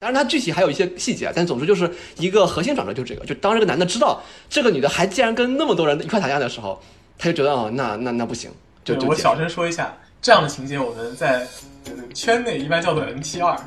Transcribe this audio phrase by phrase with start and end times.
[0.00, 6.80] 当然，他具体还有一些细节，但总之就是一个核心转折，就是这个，就当这个男的知道这个女的还竟然跟那么多人一块谈恋爱的时候，
[7.18, 8.48] 他就觉得哦，那那那不行，
[8.84, 9.92] 就就我小声说一下，
[10.22, 11.44] 这样的情节我们在
[12.14, 13.58] 圈内一般叫做 NT 二。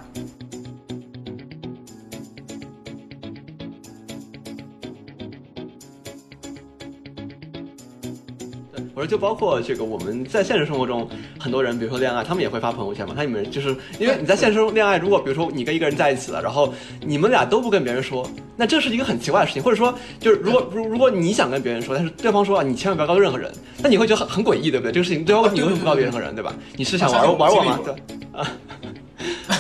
[9.06, 11.08] 就包括这个，我们在现实生活中，
[11.40, 13.14] 很多人，比如说恋爱，他们也会发朋友圈嘛。
[13.16, 19.62] 他你们就是因为你在现实中恋爱，如果比如说你跟一个人在一起了，然后你们俩都不跟别人说，那这是一个很奇怪的事情。
[19.62, 23.52] 或者说，就是如果如如果你想跟别人说，但是对方说啊，你千万不要告诉任何人，
[23.82, 24.92] 那你会觉得很很诡异，对不对？
[24.92, 26.54] 这个事情对方你为什么不告诉任何人，对吧？
[26.76, 27.80] 你是想玩玩我吗？
[27.84, 27.94] 对
[28.40, 28.48] 啊。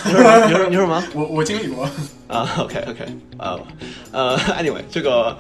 [0.04, 0.48] 你说什么？
[0.48, 1.04] 你说你说什么？
[1.14, 1.88] 我我经历过
[2.28, 2.50] 啊。
[2.58, 3.06] OK OK
[3.38, 3.60] 啊
[4.12, 5.38] 呃，Anyway，这个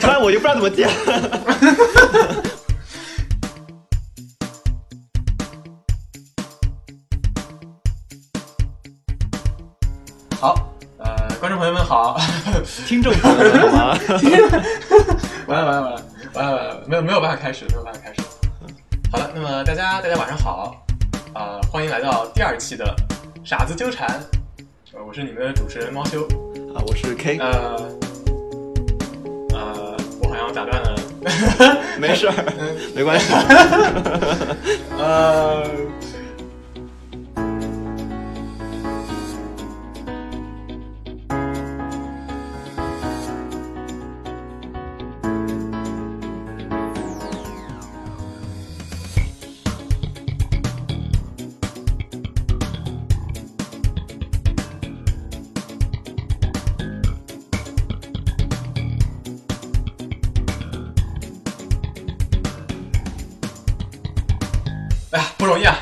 [0.00, 0.86] 突然我就不知道怎么接。
[10.40, 10.54] 好，
[10.98, 12.16] 呃，观众朋友们好，
[12.86, 13.98] 听众朋友们好 吗？
[15.48, 18.20] 完了完了完了完了完了，没有没有办法开始，没有办法开始。
[19.10, 20.76] 好了，那么大家大家晚上好，
[21.34, 22.94] 啊，欢迎来到第二期的
[23.44, 24.06] 傻子纠缠，
[24.92, 26.22] 呃，我是你们的主持人猫修，
[26.72, 27.76] 啊，我是 K，呃，
[29.54, 30.94] 呃，我好像打断了，
[31.98, 32.34] 没事儿，
[32.94, 33.34] 没关系，
[34.96, 35.64] 呃。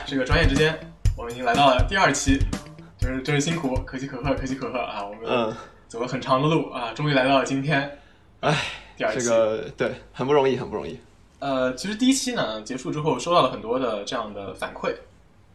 [0.06, 0.78] 这个转眼之间，
[1.16, 2.38] 我们已经来到了第二期，
[2.98, 5.04] 就是真是辛苦，可喜可贺，可喜可贺啊！
[5.04, 5.56] 我们
[5.88, 7.98] 走了很长的路啊，终于来到了今天。
[8.40, 8.56] 哎，
[8.96, 10.98] 第二期，这个对，很不容易，很不容易。
[11.38, 14.94] 呃，其实第一期呢结束之后，收到了很多的这样的反馈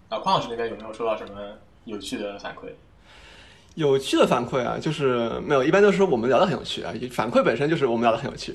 [0.10, 0.20] 啊。
[0.20, 1.34] 匡老师那边有没有收到什么
[1.86, 2.70] 有趣的反馈？
[3.76, 6.94] 有趣的反馈啊，就是没有，一般都是说我们聊的很有趣啊。
[7.12, 8.54] 反馈本身就是我们聊的很有趣。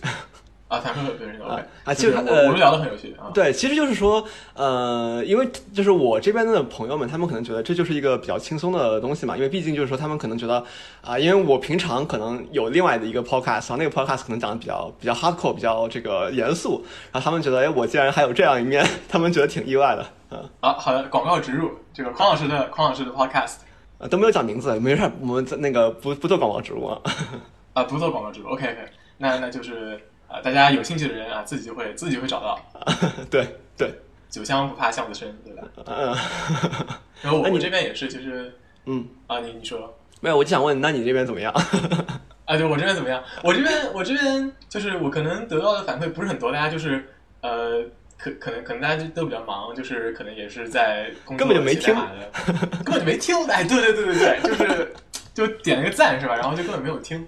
[0.68, 3.30] 啊，谈论对啊啊，就是我们聊的很有趣啊。
[3.32, 10.64] 对，其实就是说，呃，因为就是我这边的朋友们，他们可能觉得这就是一个比较轻松的东西嘛，因为毕竟就是说，他们可能觉得
[11.02, 20.04] 啊，因为我平常可能有另外的一个 podcast，然后那个 podcast 可能讲的比较比较 hardcore，比较这个严肃，然后他们觉得，哎，我竟然还有这样一面，他们觉得挺意外的。
[20.32, 23.58] 嗯，好好的，广告植入，这个匡老师的匡老师的 podcast，
[23.98, 27.00] 啊，都没有讲名字，没事，我们那个不不做广告植入啊。
[27.74, 28.78] 啊，不做广告植入，OK OK，
[29.18, 30.00] 那那就是。
[30.28, 32.58] 啊，大家有兴趣的人啊，自己就会自己会找到。
[33.30, 33.94] 对对，
[34.28, 35.62] 酒香不怕巷子深，对吧？
[35.86, 36.16] 嗯。
[37.22, 38.52] 然后 我我这边也是，就是，
[38.86, 40.36] 嗯啊，你你说没有？
[40.36, 41.52] 我就想问，那你这边怎么样？
[42.44, 43.22] 啊，对我这边怎么样？
[43.42, 47.08] 我这边我这边就是我可能得到的反馈不是很多，大家就是
[47.40, 47.82] 呃，
[48.18, 51.94] 可可能可能大家都比较忙，就是可能也是在工作根本就没听，
[52.84, 53.36] 根本就没听。
[53.46, 54.94] 哎，对对对对对，就是
[55.34, 56.34] 就点了个赞是吧？
[56.34, 57.26] 然后就根本没有听。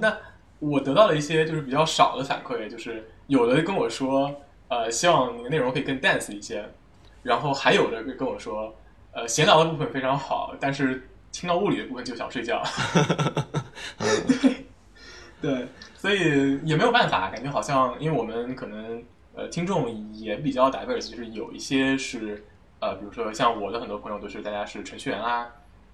[0.00, 0.16] 那。
[0.60, 4.32] 我得到了一些就是比较少的反馈，就是有的跟我说，
[4.68, 6.64] 呃，希望那个内容可以更 dance 一些，
[7.22, 8.74] 然后还有的跟我说，
[9.12, 12.62] 呃，闲聊的部分非常好，但是听到物理的部分就想睡觉。
[13.98, 14.66] 对，
[15.40, 15.66] 对，
[15.96, 19.02] 所以也没有办法，感觉好像因为我们可能
[19.34, 22.44] 呃听众也比较 diverse，就是有一些是
[22.80, 25.48] 呃，比如说像我的很多朋友都是大家是程序员啊，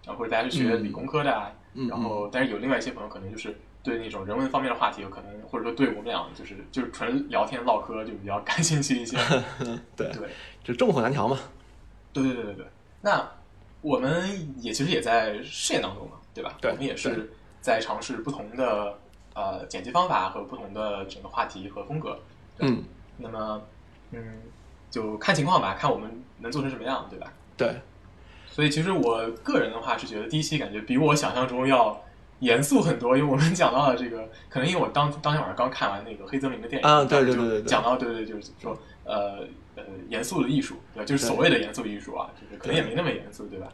[0.05, 1.53] 然后或者大家是学理工科的啊，
[1.89, 3.57] 然后但是有另外一些朋友可能就是。
[3.87, 9.17] 对那种人文方面的话题，有可能或者说对我们俩就是就是纯聊天唠嗑就比较感兴趣一些。
[9.95, 10.29] 对对，
[10.65, 11.39] 就众口难调嘛。
[12.13, 12.67] 对对对对对。
[13.01, 13.25] 那
[13.83, 16.57] 我们也其实也在试验当中嘛，对吧？
[16.61, 17.31] 对，我们也是
[17.61, 18.99] 在尝试不同的
[19.35, 22.19] 呃剪辑方法和不同的整个话题和风格。
[22.59, 22.83] 嗯。
[23.17, 23.63] 那么
[24.11, 24.43] 嗯，
[24.91, 26.11] 就看情况吧，看我们
[26.41, 27.33] 能做成什么样，对吧？
[27.57, 27.73] 对。
[28.49, 32.03] 所以其实我个人的话是觉得第一期感觉比我想象中要。
[32.41, 39.41] 严肃很多，因为我们讲到了这个， 可能因为我当当天晚上刚看完那个黑泽明的电影啊，对对对对，讲到对对，就是说呃
[39.77, 43.69] 呃严肃的艺术，对，就是所谓的严肃艺术啊，就是可能也没那么严肃，对吧？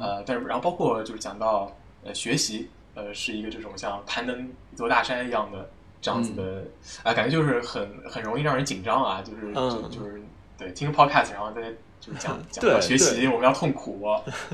[0.00, 1.74] 呃，但是然后包括就是讲到
[2.04, 5.70] 呃学习，呃是一个这种像攀登一座大山一样的
[6.02, 6.64] 这样子的
[7.02, 9.52] 啊，感觉就是很很容易让人紧张啊，就是
[9.88, 10.20] 就是
[10.58, 11.68] 对听个 podcast，然后大家。
[12.00, 14.00] 就是讲 讲到学习，我们要痛苦，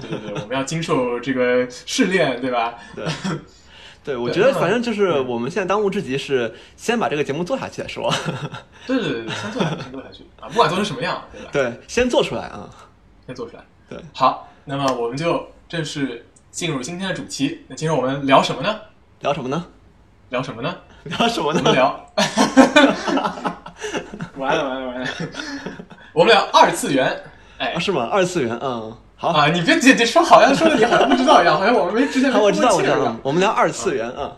[0.01, 2.75] 对对对，我们要经受这个试炼，对吧？
[2.95, 3.07] 对，
[4.05, 8.13] 对我觉得反正就是我们现在当务之急是先把这个节目做下去再说。
[8.87, 10.49] 对对对对，先做下去，先做下去啊！
[10.49, 11.49] 不管做成什么样，对吧？
[11.53, 12.69] 对，先做出来啊，
[13.27, 13.65] 先做出来。
[13.89, 17.65] 对，好，那么我们就正式进入今天的主题。
[17.69, 18.81] 那今天我们聊什么呢？
[19.21, 19.65] 聊什么呢？
[20.31, 20.77] 聊什么呢？
[21.05, 21.61] 聊什么呢？
[21.61, 22.13] 我们聊，
[24.37, 25.07] 完了完了完了，
[26.13, 27.23] 我们聊二次元。
[27.59, 27.73] 哎。
[27.73, 28.09] 啊，是吗？
[28.11, 34.37] 二次元，嗯，好，啊，你别别别说，好像说的你好像不知道一样，好像我们没之前我知道，我知道，我们聊二次元啊，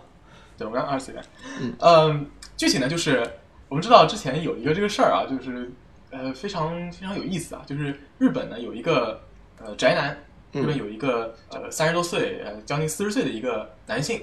[0.57, 1.23] 对，我们聊二次元。
[1.61, 1.75] 嗯。
[1.81, 2.27] 嗯，
[2.57, 3.23] 具体呢，就是
[3.69, 5.71] 我们知道之前有一个这个事儿啊，就是
[6.11, 9.21] 呃非常非常有意思啊，就是日本呢有一个
[9.65, 10.17] 呃宅男，
[10.53, 10.63] 嗯。
[10.63, 14.23] 日本有一个呃三十多岁呃将近四十岁的一个男性，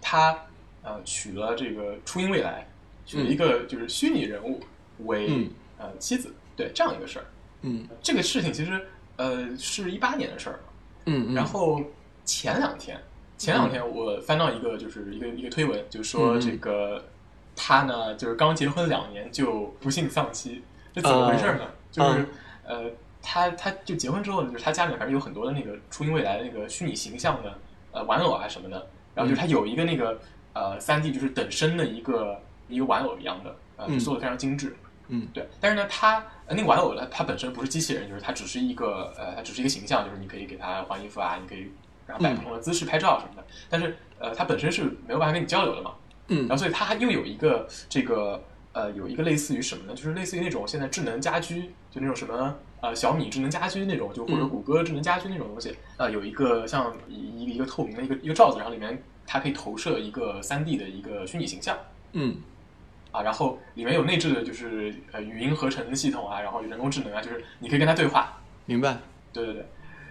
[0.00, 0.36] 他
[0.82, 2.66] 呃娶了这个初音未来，
[3.04, 4.60] 娶了一个就是虚拟人物
[5.06, 5.50] 为、嗯。
[5.78, 7.24] 呃妻子，对这样一个事儿。
[7.66, 7.86] 嗯。
[8.00, 8.86] 这个事情其实
[9.16, 10.60] 呃是一八年的事儿，
[11.04, 11.82] 嗯嗯，然后
[12.24, 12.98] 前两天，
[13.36, 17.04] 前两天我翻到一个就是一个一个推文，就是说嗯这个
[17.54, 20.62] 他呢，就是刚结婚两年就不幸丧妻，
[20.94, 21.66] 这怎么回事呢？
[21.90, 22.26] 就是
[22.64, 22.90] 呃，
[23.22, 27.58] 他他就结婚之后呢，就是他家里还是有很多的那个初音未来的那个虚拟形象的
[27.92, 30.20] 呃玩偶啊什么的，然后就是他有一个那个
[30.52, 33.98] 呃三 D 就是等身的一个一个玩偶一样的，呃，嗯。
[33.98, 34.76] 做的非常精致。
[35.08, 41.70] 嗯对，但是呢，它呃那个玩偶呢，它本身不是机器人，就是它只是一个呃，它只是一个形象，就是你可以给它换衣服啊，你可以
[42.06, 43.46] 然后摆不同的姿势拍照什么的。
[43.68, 45.92] 但是呃，它本身是没有办法跟你交流的嘛。
[46.28, 48.42] 嗯然后所以它又有一个这个
[48.72, 49.94] 呃，有一个类似于什么呢？
[49.94, 61.78] 就是类似于那种现在智能家居，就那种什么呃小米智能家居那种，就或者嗯谷歌智能家居那种东西，呃，有一个像一一个透明的一个一个罩子，然后里面它可以投射一个三 D 的一个虚拟形象。
[62.12, 62.36] 嗯
[63.16, 68.98] 啊，然后里面有内置的就是呃语音合成的系统啊，然后人工智能啊，就是你可以跟它对话，明白，
[69.32, 69.66] 对对对，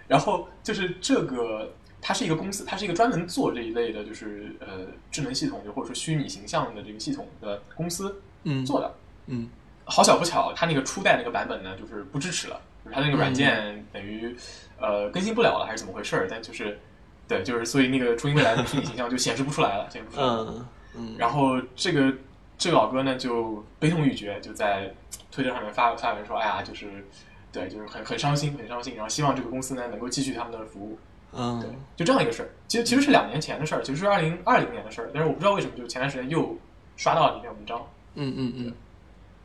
[0.07, 8.94] 然后就是这个它是一个公司，它是一个专门做这一类的，就是呃智能系统就或者说虚拟形象的这个系统的公司嗯做的。
[9.28, 9.50] 嗯
[9.88, 14.36] 好巧不巧，它那个初代那个版本呢，就是不支持了，就是它那个软件等于、
[14.80, 16.28] 呃更新不了了，还是怎么回事儿？
[16.28, 16.80] 但就是
[17.28, 20.46] 对，就是所以那个初音未来的虚拟形象就显示不出来了，显示不出来了。
[20.50, 20.66] 嗯
[20.98, 22.12] 嗯，然后这个
[22.57, 24.94] 这个老哥呢就悲痛欲绝，就在
[25.31, 27.06] 推特上面发发文说：“哎呀，就是
[27.52, 28.96] 对，就是很很伤心，很伤心。
[28.96, 30.98] 然后希望这个公司呢能够继续他们的服务。”
[31.38, 32.50] 嗯对嗯，就这样一个事儿。
[32.66, 36.57] 其实其实是两年前的事儿，其实是二零二零年的事儿，但是我不知道为什么，就前段时间又
[36.96, 37.86] 刷到了一篇文章。
[38.13, 38.74] 嗯嗯嗯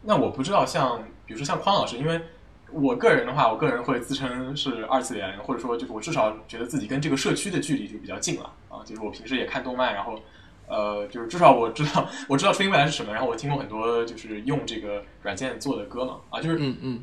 [0.02, 2.20] 那我不知道像比如说像匡老师，因为
[2.70, 8.78] 我个人的话，我个人会自称是二次元，或者说就是我至少觉得自己跟这个社区的距离就比较近了啊。
[8.84, 10.16] 就是我平时也看动漫，然后
[10.70, 17.02] 呃，就是至少我知道我知道初音未来是什么，然后我听过很多就是用这个软件做的歌嘛啊，就是嗯嗯。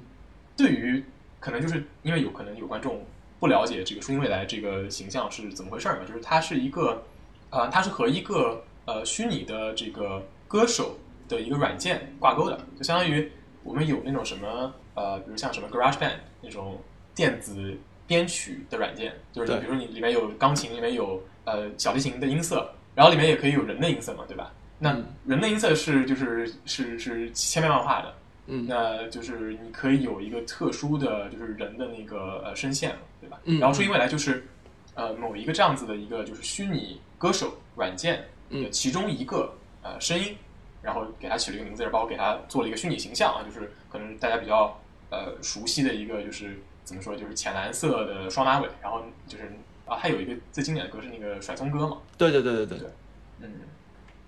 [0.56, 1.04] 对于
[1.40, 3.06] 可能就是因为有可能有观众
[3.40, 7.04] 不了解这个初音未来这个形象是怎么回事嘛，就是它是一个
[7.52, 10.98] 呃，它是和一个呃虚拟的这个歌手
[11.28, 13.32] 的一个软件挂钩的，就相当于
[13.64, 16.82] 我们有那种什么呃，比如像什么 GarageBand 那种
[17.14, 17.78] 电子
[18.08, 24.52] 编曲的软件，就是你比如说你里面有钢琴，里面有呃小提琴的音色，然后里面也可以有人的音色嘛，对吧？
[24.80, 25.06] 那嗯。
[25.28, 28.16] 人的音色是就是是是千变万化的，
[28.48, 28.66] 嗯。
[28.68, 33.40] 那就是你可以有一个特殊的，就是人的那个呃声线，对吧？
[33.44, 34.48] 嗯然后初音未来就是
[34.96, 38.72] 呃某一个这样子的一个就是虚拟歌手软件的嗯。
[38.72, 39.54] 其中一个
[39.84, 40.36] 呃声音，
[40.82, 44.76] 然后给它起了一个名字，包括给它做了一个虚拟形象啊，就是可能大家比较
[45.12, 49.52] 呃熟悉的一个就是怎么说，就是浅蓝色的双马尾，然后就是
[49.88, 52.88] 啊，还有一个最经典的歌是那个甩葱歌嘛，对对对对对。
[53.40, 53.50] 嗯，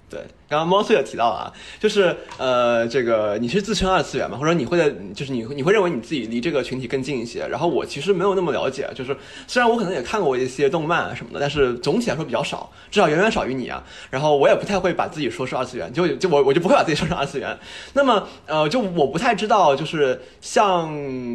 [0.09, 7.47] 对，刚刚猫叔也提到了啊，就是呃，这个你是自称二次元嘛，或者你会在，就是你你会认为你自己离这个群体更近一些。
[7.47, 9.15] 然后我其实没有那么了解，就是
[9.47, 13.83] 虽然我可能也看过一些动漫啊什么的，但是总体来说比较少，至少远远少于你啊。
[14.09, 17.57] 然后我也不太会把自己说是二次元，就就我我就不会把自己说成二次元。
[17.93, 20.91] 那么呃，就我不太知道，就是像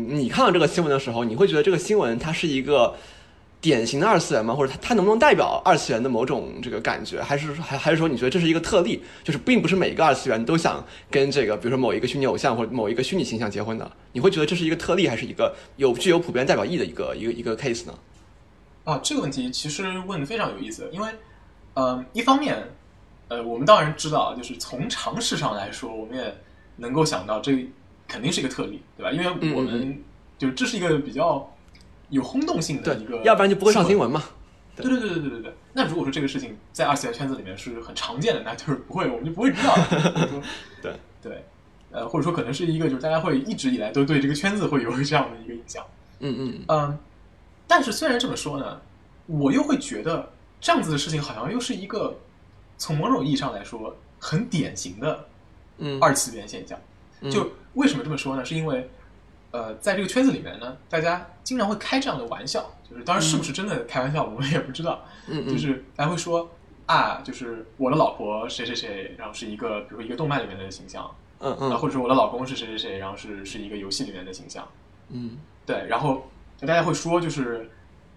[0.09, 2.95] 你看到这个新闻的时候，你会觉得这个新闻它是一个。
[3.65, 4.55] 典型的二次元吗？
[4.55, 7.23] 或者它它能不能代表二次元的某种这个感觉？
[7.23, 13.91] 还是还还是说你觉得这是一个特例，就是并不是每一个二次元都想跟这个比如说某一个虚拟偶像或者某一个虚拟形象结婚的？
[14.13, 17.95] 你会觉得这是一个特例，还是一个有具有普遍代表意义的一个一个一个 case 呢？
[18.85, 21.09] 啊，这个问题其实问的非常有意思，因为，
[21.73, 22.63] 呃，一方面，
[23.29, 26.37] 呃，我们当然知道，就是从常识上来说，我们也
[26.77, 27.67] 能够想到这
[28.07, 29.11] 肯定是一个特例，对吧？
[29.11, 29.99] 因为我们、嗯
[30.37, 31.49] 就是这是一个比较
[32.15, 33.99] 有轰动性的一个，要不然就不会上新。
[33.99, 34.23] 闻嘛。
[34.77, 35.55] 对对对对对对对。
[35.73, 39.77] 那如果说这个事情在二次元圈子里面是很常见的，那就是不会，我们就不会知道
[40.83, 40.93] 对
[41.23, 41.45] 对，
[41.91, 45.85] 呃，或者说可能是一个就是大家会一直以来都对这个圈子会有这样的一个印象。
[46.21, 46.99] 嗯嗯嗯，
[47.67, 48.81] 但是虽然这么说呢，
[49.27, 50.29] 我又会觉得
[50.61, 52.17] 这样子的事情好像又是一个
[52.79, 55.25] 从某种意义上来说很典型的
[55.79, 56.79] 嗯，二次元现象。
[57.21, 58.45] 嗯就为什么这么说呢？
[58.45, 58.89] 是因为
[59.55, 65.01] 呃，在这个圈子里面呢，大家经常会开这样的玩笑，就是当然是不是真的开玩笑，我们也不知道。
[65.29, 66.51] 就是大家会说
[66.87, 71.09] 啊，就是我的老婆谁谁谁，然后是一个比如说一个动漫里面的形象，
[71.39, 74.67] 嗯嗯，或者说我的老公是谁谁谁，然后是是一个游戏里面的形象。
[75.11, 76.29] 嗯，对，然后
[76.61, 77.71] 大家会说就是。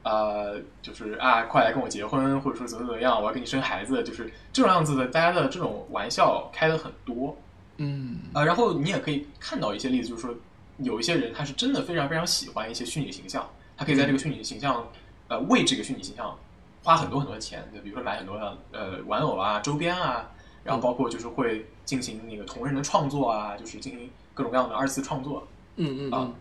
[0.04, 7.38] 呃，就是啊，快来跟我结婚，或者说怎么怎么样，我要给你生孩子，就是这种样子的，大家的这种玩笑开的很多，
[7.76, 10.34] 嗯，呃，然后你也可以看到一些例子，就是说
[10.80, 14.88] 有一些人他是真的非常非常喜欢一些虚拟形象，他可以在这个虚拟形象，
[15.28, 16.38] 呃，为这个虚拟形象
[16.84, 20.30] 花很多很多的钱，就比如说买很多的呃玩偶啊、周边啊，
[20.64, 26.32] 然后包括就是会进行那个同人的创作啊，就是进行各种各样的二次创作，嗯嗯啊，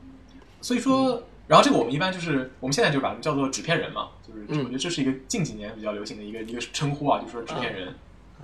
[0.61, 1.23] 所以说。
[1.49, 7.95] 然后这个我们一般就是我们现在就把它们叫做纸片人嘛，就是我觉得这是一个近几年比较流行的一个一个称呼啊，就说纸片人，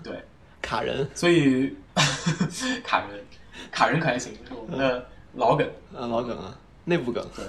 [0.04, 0.22] 对，
[0.60, 1.74] 卡人，所以
[2.84, 3.24] 卡人
[3.72, 5.04] 卡人可还行，是我们的
[5.34, 5.66] 老梗。
[5.94, 7.44] 啊，老梗啊，内部梗，对，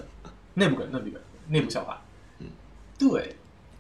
[0.54, 2.02] 内部梗，内部梗，内部笑话，
[2.40, 2.48] 嗯，
[2.98, 3.36] 对。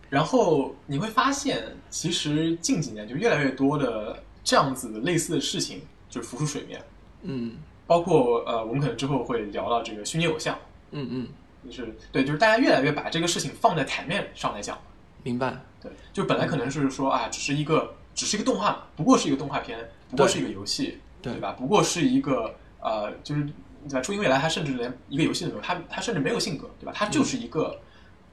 [0.09, 6.81] 然后你会发现，其实近几年就越来越多的这样子的类似的事情就是浮出水面，
[7.23, 7.57] 嗯，
[7.87, 10.57] 包括呃，我们可能之后会聊到这个虚拟偶像，
[10.91, 11.27] 嗯嗯。
[11.65, 14.77] 就是对，就是大家越来越把这个事情放在台面上来讲，
[15.23, 15.57] 明白？
[15.81, 19.79] 对，就本来可能是说啊，只是一个，只是一个动画，不过是一个动画片，
[20.09, 21.53] 不过是一个游戏，对吧？
[21.53, 23.47] 不过是一个呃，就是
[23.87, 24.01] 对吧？
[24.01, 26.91] 初音未来它甚至连一个游戏都没有，它它甚至没有性格，对吧？
[26.95, 27.79] 它就是一个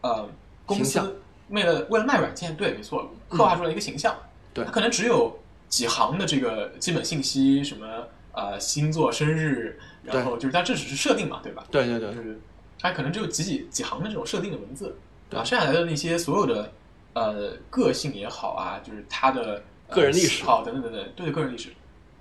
[0.01, 0.29] 呃
[0.67, 4.17] 公司为了为了卖软件，对，没错，刻画出来一个形象，
[4.55, 5.39] 对，它可能只有
[5.69, 7.87] 几行的这个基本信息，什么
[8.33, 11.65] 呃星座、生日，然后就是它这只是设定嘛，对吧？
[11.71, 12.41] 对对对，就是。
[12.83, 14.97] 它可能只有几几几行的这种设定的文字，
[15.29, 15.45] 对吧？
[15.45, 16.73] 剩下来的那些所有的
[17.13, 21.69] 呃个性也好啊，就是他的个人历史好等等等等，对的个人历史，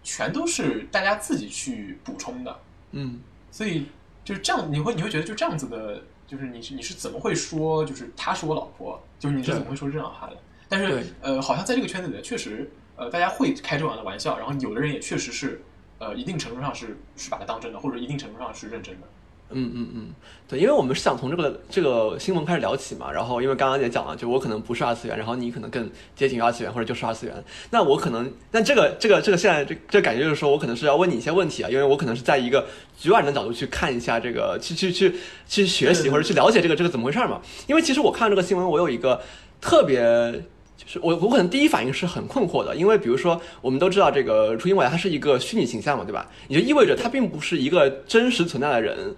[0.03, 2.53] 全都是大家自己去补充的。
[2.91, 3.19] 嗯，
[3.51, 3.87] 所以
[4.23, 10.37] 就是这样，你会你会觉得就这样子的，就是你是你是怎么会说就是她是我老婆，就是你是怎么会说这样话的？
[10.67, 15.61] 但是呃，好像在这个圈子里，确实呃大家会开这样的玩笑，然后有的人也确实是
[15.97, 19.07] 呃一定程度上是是把它当真的，或者一定程度上是认真的。
[19.51, 20.07] 嗯嗯嗯，
[20.47, 35.15] 对，因为我们是想从这个这个新闻开始聊起嘛，然后因为刚刚也讲了，就我可能不是二次元，然后你可能更接近于二次元或者就是二次元，那我可能，那这个这个这个现在这这感觉就是说我可能是要问你一些问题啊，因为我可能是在一个局外人的角度去看一下这个，去去去
[35.47, 39.19] 去学习或者去了解这个这个怎么回事嘛，因为其实我看这个新闻，我有一个
[39.59, 40.43] 特别
[40.91, 46.27] 是我我可能第一反应是很困惑的，因为比如说我们都知道这个初音未来它是一个虚拟形象嘛，对吧？
[46.47, 49.15] 也就意味着它并不是一个真实存在的人。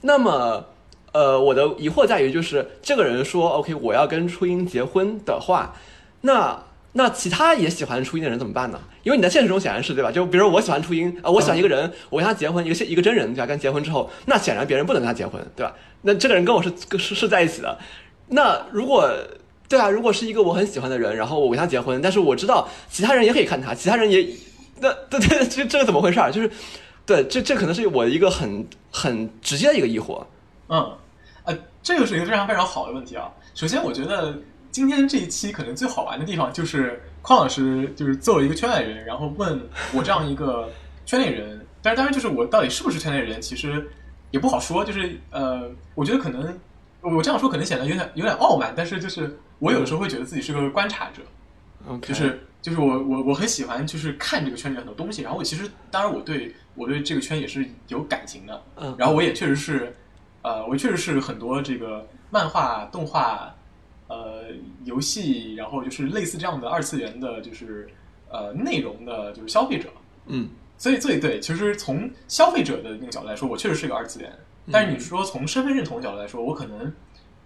[0.00, 0.66] 那么，
[1.12, 5.76] 呃，我的疑惑在于，就是这个人说 “OK，我要跟初音结婚”的话，
[6.22, 6.60] 那
[6.94, 8.80] 那其他也喜欢初音的人怎么办呢？
[9.04, 10.10] 因为你在现实中显然是对吧？
[10.10, 13.46] 就比如说我喜欢初音啊，我喜欢一个人，我跟他结婚，一个一个真人，对吧？
[13.46, 15.72] 跟结婚之后，那显然别人不能跟他结婚，对吧？
[16.02, 17.78] 那这个人跟我是是是在一起的。
[18.26, 19.08] 那如果
[19.68, 24.28] 对啊，如果是一个我很喜欢的人，然后我跟他结婚，但是我知道其他人也可以看他，其他人也
[24.80, 26.30] 那 对对，这这个怎么回事儿？
[26.30, 26.50] 就是。
[27.04, 30.24] 对，这这可能是我一个很很直接的一个疑惑。
[30.68, 30.88] 嗯，
[31.42, 33.28] 呃，这个是一个非常非常好的问题啊。
[33.56, 34.38] 首先，我觉得
[34.70, 39.60] 今天这一期可能最好玩的地方就是匡老师就是作为一个圈内人，然后问
[39.92, 40.70] 我这样一个
[41.04, 43.84] 圈内人，但是当然就是我到底是不是圈内人，其实
[44.30, 44.84] 也不好说。
[44.84, 46.56] 就是呃，我觉得可能
[47.00, 51.22] 我这样说可能显得有点有点傲慢，但是就是我有的时候会觉得自己是个观察者。
[52.00, 59.96] 就是就是我我我很喜欢就是看这个圈里很多东西，然后我其实当然我对我对这个圈也是有感情的，嗯，然后我也确实是，
[60.42, 63.52] 呃，我确实是很多这个漫画、动画、
[64.06, 64.44] 呃
[64.84, 67.88] 游戏，然后就是类似这样的二次元的，就是
[68.30, 69.88] 呃内容的，就是消费者，
[70.26, 74.32] 嗯，所以所以对，其实从消费者的那个角度来说，我确实是个二次元，
[74.70, 76.92] 但是你说从身份认同角度来说，我可能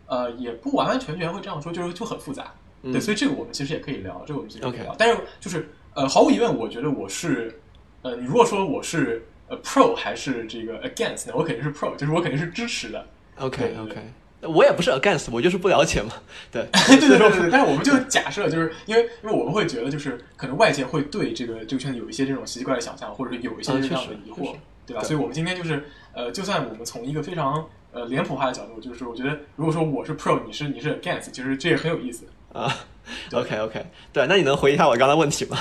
[0.06, 2.52] 呃也不完完全全会这样说，就是就很复杂。
[2.82, 4.94] 对，所以这个我们其实也可以聊，这个我们其实可以聊。
[4.96, 7.60] 但是就是呃，毫无疑问，我觉得我是
[8.02, 11.32] 呃，你如果说我是呃 pro 还是这个 against 呢？
[11.34, 13.04] 我肯定是 pro，就是我肯定是支持的。
[13.38, 13.96] OK OK，
[14.42, 16.10] 我也不是 against，我就是不了解嘛。
[16.52, 17.48] 对对对对对。
[17.50, 24.54] 但是我们就假设，就是因为因为我们会觉得，就是可能外界会对这个这个圈子有一些这种奇奇怪的想象，或者是有一些这样的疑惑，
[24.86, 25.02] 对吧？
[25.02, 32.26] 所以我们今天就是呃，就算我们从一个非常呃脸谱化的角度，就是我觉得，如果说我是 pro，你是你是 against，其实这也很有意思。
[32.52, 32.70] 啊
[33.32, 35.56] ，OK OK，对，那你能回一下我刚才问题吗？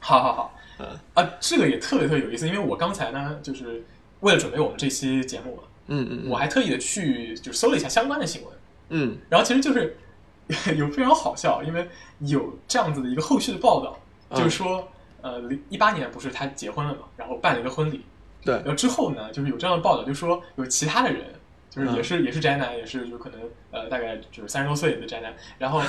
[0.00, 0.86] 好 好好，嗯。
[1.14, 3.84] 啊，这个也特别特别有意思，因为我刚才呢，就是
[4.20, 8.52] 为了准备我们这期节目嘛，嗯嗯，我还特意的去就搜了一下相关的新闻，
[8.88, 9.96] 嗯，然后其实就是
[10.76, 13.96] 有非常好笑，因为有这样子的一个后续的报道，
[14.36, 14.88] 就是说，
[15.22, 18.04] 呃，一八年不是他结婚了嘛，然后办了一个婚礼，
[18.48, 21.22] 对然后之后呢，就是有这样的报道，就说有其他的人，
[21.68, 23.38] 就是也是、也是宅男，也是就可能
[23.72, 25.82] 呃大概就是三十多岁的宅男，然后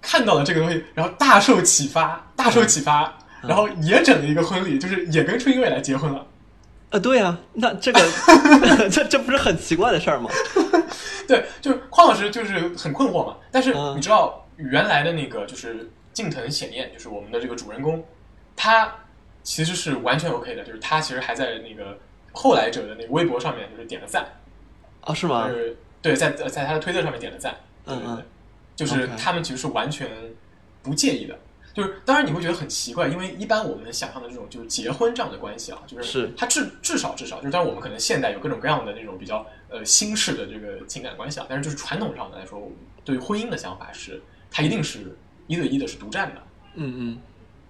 [0.00, 6.26] 看到了这个东西，然后大受启发，大受启发，然后也整了一个婚礼，就是也跟初音未来结婚了。
[6.88, 8.00] 啊，对啊，那这个
[8.90, 10.30] 这这不是很奇怪的事儿吗？
[11.28, 13.36] 对，就是匡老师就是很困惑嘛。
[13.50, 18.02] 但是嗯你知道原来的那个就是近藤显彦，就是我们的这个主人公，
[18.54, 18.90] 他
[19.42, 21.98] 其实是完全 OK 的，就是他其实还在那个
[22.36, 24.28] 后来者的那个微博上面就是点了赞，
[25.00, 25.48] 啊，是吗？
[25.48, 25.54] 就？
[25.54, 28.22] 是对，在呃在他的推特上面点了赞，嗯嗯，
[28.76, 30.06] 就是他们其实是完全
[30.82, 31.36] 不介意的。
[31.72, 36.32] 就是当然你会觉得很奇怪，因为一般我们想象的这种就是结婚这样的关系啊，就是是。
[36.36, 45.16] 它至至少至少就是，当然我们可能现代有各种各样的那种比较呃新式的这个情感关系啊，但是就是传统上的来说，我们对婚姻的想法是它一定是
[45.48, 46.42] 一对一的，是独占的，
[46.74, 47.18] 嗯嗯。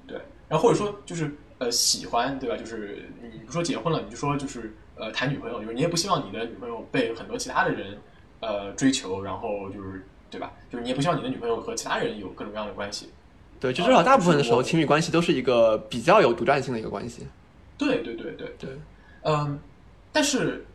[0.06, 0.20] 对。
[0.48, 2.56] 然后或者说就是呃喜欢对吧？
[2.56, 7.98] 就是你不说结婚了，你就说就是呃谈女朋友，就是你也不希望你的女朋友被很多其他的人
[8.40, 10.52] 呃追求，然后就是对吧？
[10.70, 13.10] 就是你也不希望你的女朋友和其他人有各种各样的关系。
[13.58, 17.26] 对，就至少大部分的时候，亲密关系都是一个比较有独占性的一个关系。
[17.78, 18.70] 对对对对，对，
[19.22, 19.58] 嗯，
[20.12, 20.66] 但是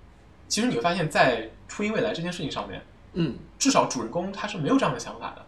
[0.48, 2.82] 其实你会发现在初音未来这件事情上面，
[3.14, 5.46] 嗯至少主人公他是没有这样的想法的。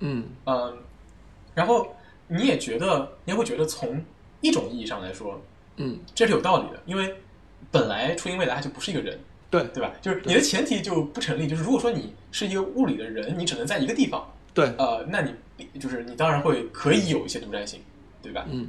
[0.00, 0.76] 嗯嗯，
[1.54, 1.96] 然后
[2.28, 4.04] 你也觉得，你也会觉得从
[4.42, 5.40] 一种意义上来说，
[5.78, 7.14] 嗯，这是有道理的，因为
[7.70, 9.18] 本来初音未来它就不是一个人，
[9.48, 9.90] 对对吧？
[10.02, 15.34] 就是你的前提就不成立，就是如果说你是一个物理的人，你只能在一个地方，对，呃，那你
[15.80, 17.80] 就是你当然会可以有一些独占性，
[18.20, 18.44] 对吧？
[18.50, 18.68] 嗯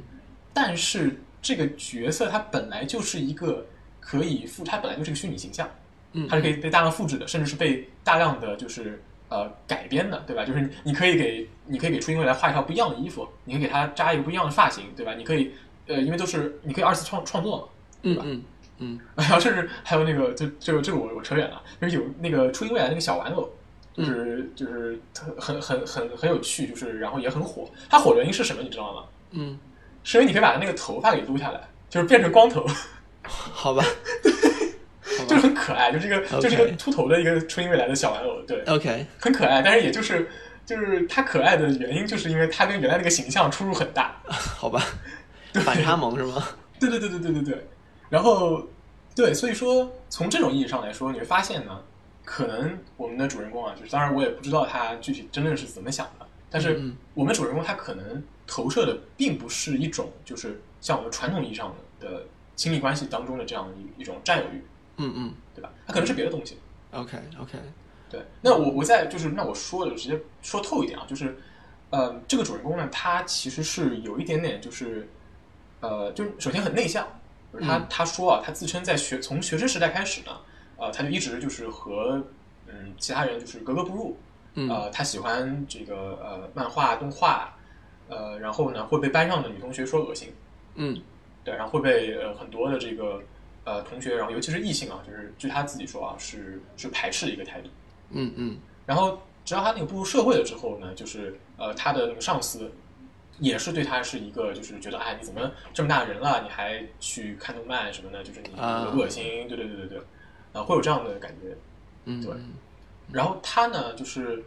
[0.56, 3.66] 但是这个角色它本来就是一个
[3.98, 5.68] 可以复，它本来就是一个虚拟形象，
[6.12, 10.44] 嗯，它是可以被大量复制的，甚至是被大量的就是呃改编的，对吧？
[10.44, 15.14] 就是你你可以给你可以给初音未来画一套不一样的衣服，你可以给他扎一个不一样的发型，对吧？
[15.14, 15.50] 你可以
[15.86, 17.64] 呃，因为都是你可以二次创创作嘛，
[18.02, 18.42] 嗯嗯
[18.78, 23.48] 嗯 然后甚至还有那个就这个这个我我扯远了，就是有那个初音未来那个小玩偶。
[23.96, 27.70] 就是就是特很很很很有趣，就是然后也很火。
[27.88, 28.60] 它火的原因是什么？
[28.60, 29.04] 你知道吗？
[29.30, 29.56] 嗯，
[30.02, 32.66] 是因为你可以把那个头发给撸下来，就是变成光头，
[33.22, 39.62] 好吧，好就是很可爱，就是一个就是一个秃头的一个初音未来的小玩偶，对，，OK，很可爱。
[39.62, 40.28] 但是也就是
[40.66, 44.20] 就是它可爱的原因，就是因为它跟原来那个形象出入很大。
[44.26, 44.82] 好吧，
[45.62, 46.42] 反差萌是吗？
[46.80, 47.66] 对对对对对对对。
[48.10, 48.66] 然后
[49.14, 51.80] 对，所以说从这种意义上来说，你会发现呢，
[52.24, 64.64] 可能我们的主人公啊，就是当然我也不知道他具体真正是怎么想的，但是嗯我们主人公他可能投射的并不是一种就是像我们传统意义上的的亲密关系当中的这样一一种占有欲，
[64.98, 65.70] 嗯嗯对吧？
[65.86, 66.58] 他可能是别的东西。
[66.92, 67.58] ，OK OK，
[68.10, 71.36] 对，那我我再就是那我说的直接说透一点啊，就是，
[71.90, 75.08] 呃，这个主人公呢，他其实是有一点点就是，
[75.84, 77.06] 呃，就是首先很内向，
[77.52, 77.86] 就是他、嗯。
[77.90, 80.32] 他说啊，他自称在学从学生时代开始呢，
[80.76, 82.24] 呃，他就一直就是和
[82.66, 84.16] 嗯其他人就是格格不入，
[84.54, 84.68] 嗯。
[84.70, 87.54] 呃，他喜欢这个呃漫画动画，
[88.08, 90.32] 呃，然后呢会被班上的女同学说恶心，
[90.76, 91.02] 嗯。
[91.44, 93.22] 对，然后会被呃很多的这个
[93.64, 97.68] 呃同学，然后尤其是异性啊，就是据他自己说啊，是是排斥的一个态度。
[98.10, 98.56] 嗯嗯。
[98.86, 102.72] 然后直到他那个步入社会了之后呢，就是呃他的那个上司
[103.38, 108.92] 也是对他是一个就是觉得哎你怎么这么大人了，你还去看动漫什么的，就是你啊。
[108.94, 109.98] 恶心，对对对对对，
[110.52, 111.56] 啊、会有这样的感觉。
[112.04, 112.32] 嗯，对。
[113.12, 114.44] 然后他呢就是。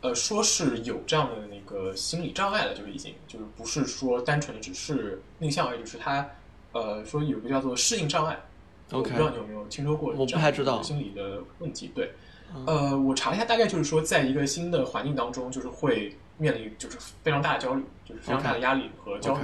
[0.00, 6.24] 呃，说是有这样的那个心理障碍了，就是已经就是不是说单纯的只是内向而已，就是他
[6.70, 8.38] 呃说有个叫做适应障碍，
[8.92, 10.80] 我不知道你有没有听说过我不太知道。
[10.80, 11.90] 心理的问题。
[11.96, 12.12] 对，
[12.54, 12.64] 嗯。
[12.64, 19.42] 呃，我查了一下，大概就是说，在一个新的环境当中，就是会面临就是非常大的焦虑，就是非常大的压力和焦虑。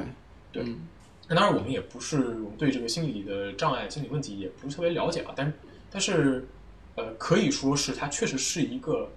[0.53, 0.89] 对嗯
[1.27, 5.53] 那当然，我们也不是我们对这个心理的障碍、心理问题也不是特别了解啊，但
[5.91, 6.47] 但是
[6.97, 9.09] 呃，可以说是他确实是一个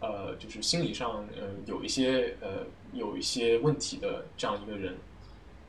[0.00, 2.64] 呃，就是心理上呃有一些呃
[2.94, 4.96] 有一些问题的这样一个人。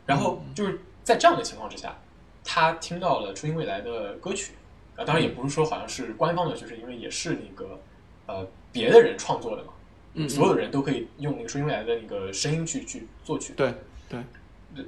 [0.06, 1.96] 然后就是在这样的情况之下，
[2.44, 4.54] 他听到了初音未来的歌曲，
[4.96, 7.80] 啊，当然也不是说好像是官方的，就是因为也是那个
[8.28, 9.74] 呃别的人创作的嘛，
[10.14, 13.74] 嗯，所有人都可以用那个初音未来的那个声音去去作曲，对
[14.10, 14.20] 对，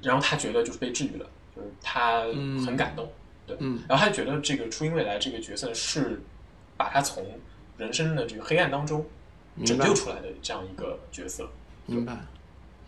[0.02, 2.66] 然后他觉得就是被治愈了，就是他嗯。
[2.66, 3.12] 很感动，
[3.48, 3.82] 对，嗯。
[3.88, 6.22] 然后他就觉得这个初音未来这个角色是
[6.76, 7.26] 把他从
[7.78, 9.06] 人生的这个黑暗当中
[9.66, 11.50] 拯救出来的这样一个角色，
[11.86, 12.18] 明白，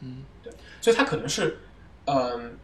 [0.02, 0.24] 嗯。
[0.44, 1.60] 对，所以他可能是，
[2.06, 2.58] 嗯、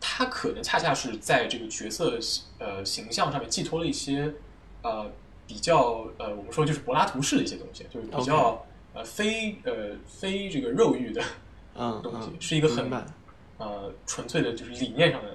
[0.00, 2.18] 他可能恰恰是在这个角色
[2.58, 4.32] 呃形象上面寄托了一些
[4.82, 5.10] 呃
[5.46, 9.72] 比较呃我们说就是柏拉图式的一些东西，就是比较呃非呃
[10.06, 11.22] 非这个肉欲的
[11.76, 12.90] 嗯 东西嗯，是一个很
[13.58, 15.28] 呃纯粹的就是理念上的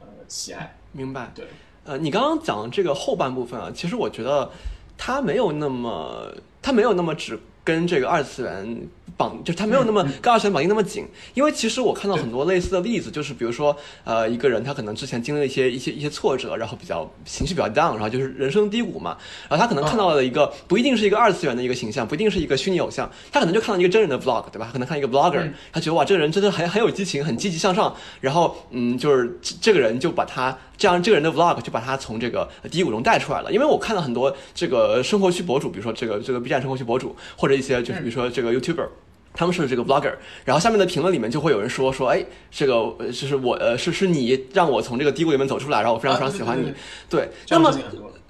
[0.00, 1.30] 呃喜爱，明白。
[1.34, 1.46] 对，
[1.84, 4.50] 呃，你刚刚讲这个后半部分啊，其实我觉得
[4.96, 11.06] 它没有那么，它没有那么只跟这个二次元绑，就是他没有那么跟二次元绑定那么紧。
[11.34, 19.16] 因为其实我看到很多类似的例子，就是比如说，呃，一个人他可能之前经历了一些一些一些挫折，然后比较情绪比较 down，然后就是人生低谷嘛，
[19.48, 24.70] 然后他可能看到了一个不一定是一个二次元的一个形象，不一定是一个虚拟偶像，他可能就看到一个真人的 vlog，对吧？
[24.72, 33.52] 可能看一个 vlogger，他觉得哇，这个人真的很很有激情，很积极向上，然后嗯，就是这这个人就把他这样这个人的 vlog 就把他从这个低谷中带出来了。
[33.52, 38.88] 因为我看到很多这个生活区博主，比如说这个这个 B 站生活区博主，或者一些就是比如说这个 YouTuber。
[39.34, 40.12] 他们是这个 vlogger，
[40.44, 46.70] 然后下面的评论里面就会有人说说，哎，这个呃就是我呃是是你让我从这个低谷里面走出来，然后我非常非常喜欢你，
[47.08, 47.28] 对。
[47.48, 47.72] 那么，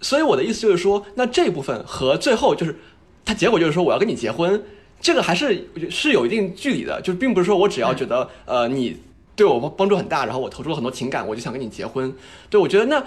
[0.01, 2.79] 所以我的意思就是说，那这部分和最后就是
[3.25, 4.63] 他结果就是说我要跟你结婚，
[5.01, 8.97] 这个还是是有一定距离的，就是并不是说我只要觉得呃你
[9.35, 12.15] 对我帮助很大，然后我投入了很多情感，我就想跟你结婚。
[12.49, 13.05] 对我觉得那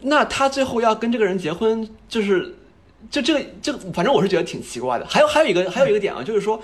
[0.00, 2.54] 那他最后要跟这个人结婚，就是
[3.10, 5.06] 就这个这个反正我是觉得挺奇怪的。
[5.06, 6.58] 还有还有一个还有一个点啊，就是说。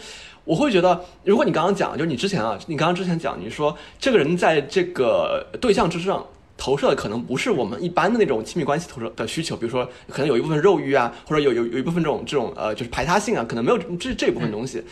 [0.50, 14.82] 我会觉得，如果你刚刚讲，就是你之前啊，你刚刚之前讲，你说这个人在这个对象之上投射的可能不是我们一般的那种亲密关系投射的需求，比如说可能有一部分肉欲啊，或者有有有一部分这种这种呃就是排他性啊，可能没有这这部分东西。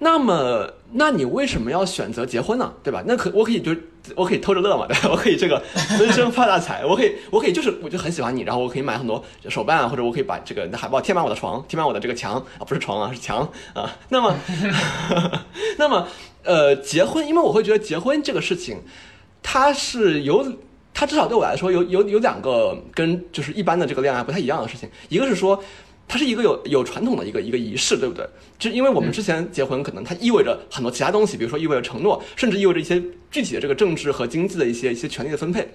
[0.00, 2.72] 那么，那你为什么要选择结婚呢？
[2.82, 3.02] 对吧？
[3.06, 3.74] 那可我可以就
[4.14, 5.08] 我可以偷着乐嘛，对吧？
[5.10, 5.60] 我可以这个
[5.98, 13.96] 闷声发大财，我可以我可以就是我就很喜欢你，然后我可以买很多手办啊，或者我可以把这个海报贴满我的床，贴满我的这个墙啊，不是床啊，是墙啊。
[14.08, 14.34] 那么，
[15.78, 16.06] 那么
[16.44, 18.78] 呃，结婚，因为我会觉得结婚这个事情，
[19.42, 20.46] 它是有
[20.94, 25.60] 它至少对我来说有有有两个跟就是一般的这个恋爱不太一样的事情，一个是说。
[26.08, 28.26] 它是一个有有传统的一个一个仪式，对不对？
[28.58, 35.68] 就因为我们之前结婚，可能它意味着很多其他东西，比如说意味着承诺，甚至意味着一些具体的这个政治和经济的一些一些权利的分配。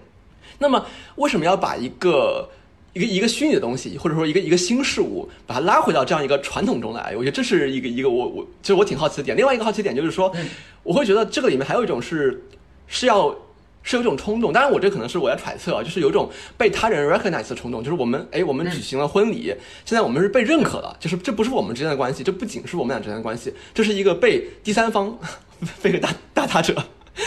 [0.57, 0.83] 那么，
[1.17, 2.49] 为什么要把一个
[2.93, 7.13] 一个一个虚拟的东西，或者说一个一个新事物，把它拉回到这样一个传统中来？
[7.15, 9.37] 我觉得这是一个一个我我其实我挺好奇的点。
[9.37, 10.35] 另外一个好奇点就是说，
[10.81, 12.43] 我会觉得这个里面还有一种是
[12.87, 13.35] 是要。
[13.83, 19.53] 是有一种冲动，当然我这可能是我在揣测啊，就是有一种被他人 recognize 的冲动，就是我们哎，我们举行了婚礼，
[19.85, 25.17] 现在我们是被认可了，就是这不是我们之间的关系，这不仅是我们俩之间的关系，这是一个被第三方，
[25.83, 26.83] 被个大大他者。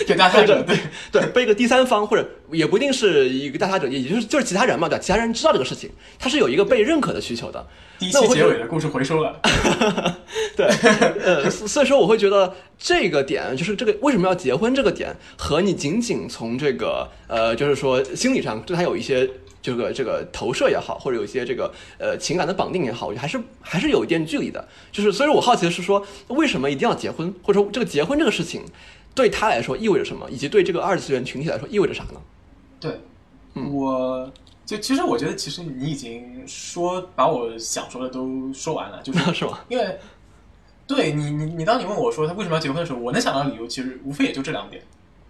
[0.07, 0.77] 给大他者，对
[1.12, 7.66] 对，被一个第三方或者也不一定是一个大他者，也就是就是其他人嘛，对，其他人知道这个事情，他是有一个被认可的需求的。
[7.99, 9.40] 第一期结尾的故事回收了，
[10.55, 10.66] 对，
[11.22, 19.27] 呃，所以说我会觉得这个点就是这个为什么要结婚这个点和你仅仅从这个呃，就是说心理上对他有一些
[19.62, 24.68] 这个这个投射也好，或者有一些这个呃情感的绑定也好，我觉得还是还是有一点距离的。
[24.92, 28.62] 就是所以我好奇的是说，为什么一定要结婚，或者说这个结婚这个事情？
[29.16, 32.20] 对他来说意味着什么，以及对这个二次元群体来说意味着啥呢？
[32.79, 33.00] 对，
[33.72, 34.31] 我
[34.66, 39.64] 就其实我觉得，其实你已经说把我想说的都说完了，就是 是吧？
[39.68, 39.98] 因为
[40.87, 44.83] 对你，你你当你问我说他为什么要结婚的时候，我能想到的理由其实无非也就这两点，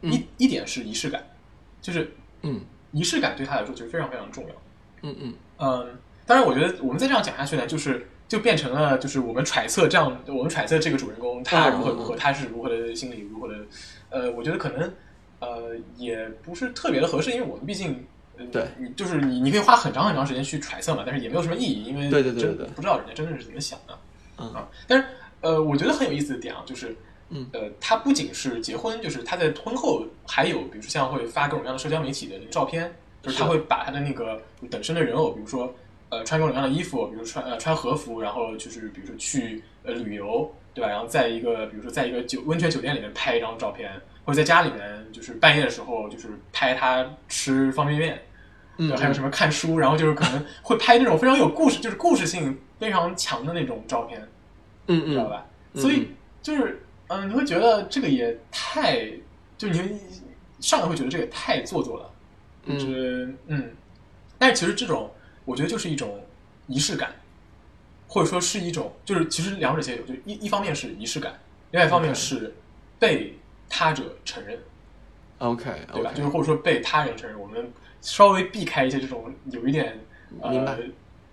[0.03, 1.25] 一一点是仪式感，
[1.81, 4.55] 就是嗯，仪式感对他来说其实非常非常重要。
[5.03, 8.09] 嗯嗯嗯，当然，我觉得我们再这样讲下去呢，就是。
[8.29, 13.55] 就变成了，就是我们揣测这样，我们揣测这个主人公他如何如何，他是如何的心理，如何的，
[14.11, 14.93] 呃，我觉得可能，
[15.39, 18.05] 呃，也不是特别的合适，因为我们毕竟，
[18.51, 23.95] 对，你就是你，你可以花很长很长时间去揣测嘛，但是也没有什么意义，因为对对对对，不知道人家真的是怎么想的，
[24.43, 25.07] 啊，但是，
[25.43, 26.97] 呃，我觉得很有意思的点啊，就是，
[27.29, 35.73] 嗯，呃，他不仅是结婚，就是他在婚后还有，比如说像会发各种各样的社交媒体的照片，就是他会把他的那个等身的人偶，比如说。
[36.09, 40.89] 呃，穿各种各样的衣服，比如穿呃穿和服，然后就是比如说去呃旅游，对吧？
[40.89, 43.91] 然后在一个比如说在一个酒温泉酒店里面拍一张照片，
[44.25, 48.23] 或者在家里面就是半夜的时候就是拍他吃方便面，
[48.77, 54.21] 嗯，还有什么看书，然后就是可能会拍那种非常有故事，就是故事性非常强的那种照片，
[54.87, 55.45] 嗯嗯，知道吧？
[55.75, 59.11] 所以就是嗯，你会觉得这个也太，
[59.59, 59.99] 就你
[60.61, 62.11] 上来会觉得这个也太做作了，
[62.79, 63.73] 就是嗯，
[64.39, 65.11] 但是其实这种。
[65.47, 66.21] 我觉得就是一种
[66.67, 67.15] 仪式感，
[68.09, 70.03] 或者说是一种，就是其实两者皆有。
[70.03, 71.39] 就一一方面是仪式感，
[71.71, 72.53] 另外一方面是
[72.99, 74.59] 被他者承认。
[75.39, 76.13] OK，对吧？
[76.13, 77.39] 就是或者说被他人承认。
[77.39, 79.99] 我们稍微避开一些这种有一点
[80.43, 80.51] 呃，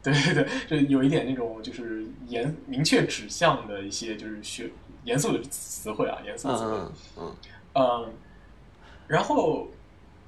[0.04, 4.70] 对对对，就有一点那种就是严明确指向的一些就是学
[5.06, 6.78] 严肃的词汇啊，严肃的词汇。
[7.18, 7.36] 嗯
[7.74, 8.14] 嗯，
[9.08, 9.68] 然后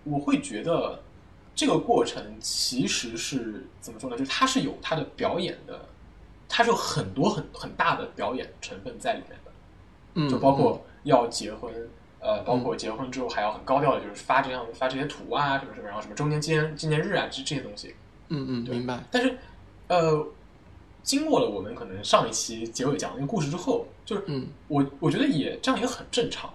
[0.03, 0.99] 我会觉得。
[1.55, 4.17] 这个过程其实是怎么说呢？
[4.17, 5.87] 就是它是有它的表演的，
[6.49, 9.51] 它是有很多很很大的表演成分在里面的，
[10.15, 11.73] 嗯，就包括要结婚，
[12.19, 17.95] 呃，包括结婚之后还要很高调的，就是发这样发这些图啊，什么什么，然后什么周年纪念纪念日啊，这这些东西。
[18.27, 19.03] 嗯嗯，明白。
[19.09, 19.37] 但是，
[19.87, 20.27] 呃，
[21.03, 26.51] 经过了我们可能上一期结尾讲的那个故事之后，就是嗯我我觉得也这样也很正常，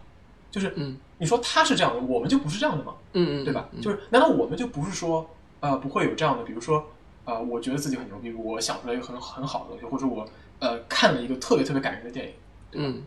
[0.50, 2.94] 就是嗯你说他是这样的，我们就不是这样的吗？
[3.12, 3.68] 嗯嗯，对吧？
[3.72, 5.28] 嗯就是难道我们就不是说
[5.60, 6.84] 呃不会有这样的，比如说
[7.26, 10.26] 呃我觉得自己很牛逼，我想出来一个很很好的东西，或者我
[10.58, 12.32] 呃看了一个特别特别感人的电影，
[12.72, 13.02] 嗯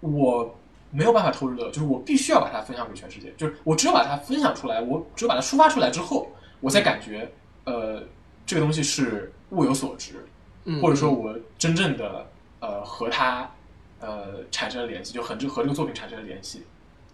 [0.00, 0.54] 我
[0.90, 6.28] 没有办法偷着乐，就是我必须要把它分享给全世界，就是我只有把它分享出来，我只有把它抒发出来之后，
[6.60, 7.28] 我才感觉
[7.64, 8.02] 呃
[8.46, 10.24] 这个东西是物有所值，
[10.64, 12.26] 嗯，或者说我真正的
[12.60, 13.50] 呃和它
[13.98, 16.62] 呃产生了联系，就很和这个作品产生了联系，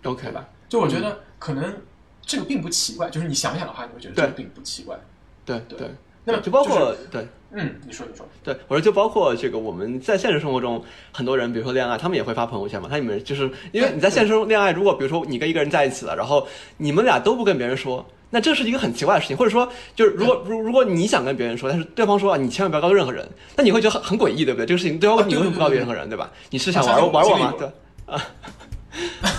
[0.04, 0.48] OK 对吧？
[0.68, 1.74] 就我觉得可能
[2.22, 4.98] 这个并不奇怪，就是你想想的话，你会觉得这个并不奇怪。
[5.44, 5.90] 对对对，
[6.24, 7.26] 那么就包就是括对。
[7.52, 12.88] 嗯，你说你说，对，我说就包括这个我们在现实生活中，很多人比如说恋爱，他们也会发朋友圈嘛。
[12.88, 19.36] 他们就是因为你在现实中恋爱，如果比如说你跟一个人在一起了，然后你们俩都不跟别人说，那这是一个很奇怪的事情。
[19.36, 24.66] 或者说，就是如果如如果你想跟别人说，但是对方说啊，你千万不要告诉任何人，那你会觉得很很诡异，对不对？
[24.66, 26.30] 这个事情对方为什么不告诉任何人，对吧？
[26.50, 27.52] 你是想玩玩我吗？
[27.58, 27.66] 对
[28.06, 28.24] 啊。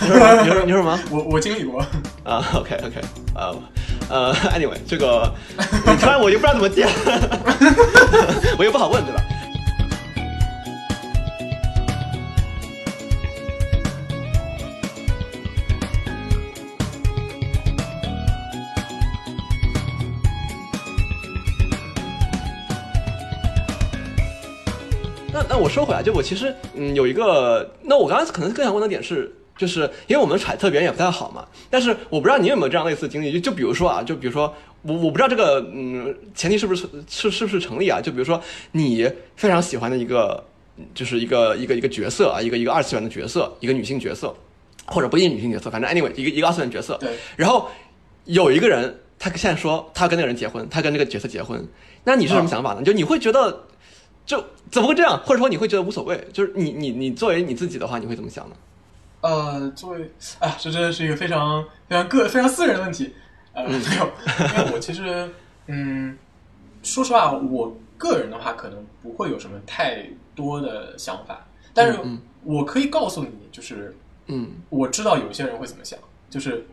[0.00, 0.42] 你说什么？
[0.42, 0.98] 你说你说什么？
[1.10, 1.80] 我我经历过，
[2.24, 3.00] 啊，OK OK，
[3.34, 3.54] 啊
[4.08, 5.32] 呃，Anyway，这个
[5.86, 6.86] 你突然我就不知道怎么接，
[8.58, 9.22] 我又不好问，对吧？
[25.34, 38.00] 那那我说回来，就我其实嗯有一个，那我刚刚可能更想问的点是，就是因为我们揣测别人也不太好嘛，但是我不知道你有没有这样类似的经历，就就比如说啊，就比如说我我不知道这个嗯前提是不是是是不是成立啊？
[38.02, 40.44] 就比如说你非常喜欢的一个
[40.94, 44.34] 就是一个一个一个角色啊，一个一个二次元的角色，一个女性角色，
[44.86, 47.68] 或者不一定女性角色，反正 anyway 一个一个二次元角色，对，然后
[48.24, 51.64] 有一个人他现在说他要跟那个人结婚，他跟那个角色结婚，
[52.02, 52.82] 那你是什么想法呢？
[52.82, 53.64] 就你会觉得
[54.26, 56.26] 就怎么会这样，或者说你会觉得无所谓？
[56.32, 58.56] 就是你你你作为你自己的话，你会怎么想呢？
[59.22, 63.14] 呃，作为啊，这真的是一个非常非常个非常私人的问题。
[63.54, 64.10] 呃，嗯没有，
[64.58, 65.30] 因为我其实，
[65.66, 66.16] 嗯，
[66.82, 76.66] 说实话，我个人的话可能不会有什么太多的想法，但是嗯我可以告诉你，就是嗯我知道有些人会怎么想，就是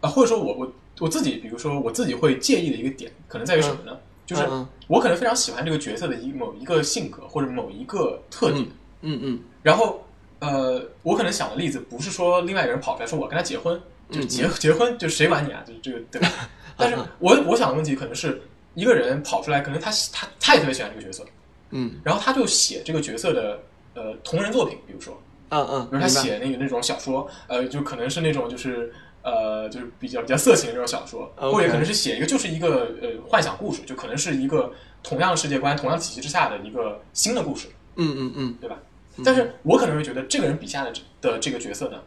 [0.00, 3.96] 啊、或者说我我我自己，比如说我自己会介意的一个点，可能在于什么呢？
[4.26, 4.42] 就是
[4.88, 8.66] 我可能非常喜欢这个角色的一某一个性格或者某一个特点，
[9.02, 10.05] 嗯嗯然后
[10.38, 15.62] 呃，我可能想的例子不是说另外一个人跑出来说我跟他结婚，就是结、结婚就谁管你啊？
[15.66, 16.28] 就是这个对吧？
[16.76, 18.40] 但是我我想的问题可能是
[18.74, 21.24] 一个人跑出来，可能他他他也特别喜欢这个角色，
[21.70, 23.58] 嗯然后他就写这个角色的
[23.94, 25.18] 呃同人作品，比如说，
[25.48, 34.70] 嗯嗯，比如他写那个那种小说，呃，就可能是那种就是呃，就是比较比较色情的那种小说或者可能是写一个就是一个呃幻想故事，就可能是一个
[35.02, 38.76] 同样世界观、同样体系之下的一个新的故事，嗯嗯嗯对吧？
[39.24, 41.98] 但是我可能会觉得这个人笔下的这的这个角色呢，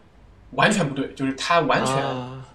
[0.52, 2.46] 完全不对，就是他完全、啊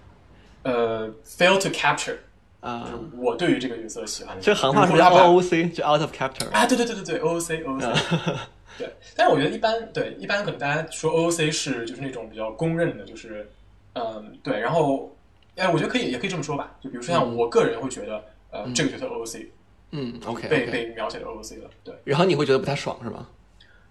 [0.63, 2.15] 呃 fail to capture，
[2.59, 6.49] 啊就是，我对于这个角色喜欢的，这行话是比如说他把 OOC，就 out of capture。
[6.49, 7.95] 啊，对对对对对，OOC OOC，
[8.79, 8.91] 对。
[9.15, 13.47] 但是我觉得一般对一般可能大家说 OOC 是就是那种比较公认的，就是
[13.93, 15.15] 嗯对，然后
[15.55, 19.47] 哎，我觉得可以也可以这么说吧，就比如说像我个人会觉得呃这个角色 OOC
[19.91, 20.65] 嗯，OK 被。
[20.65, 23.27] 被描写的 OOC 了，对然后你会觉得不太爽是吗？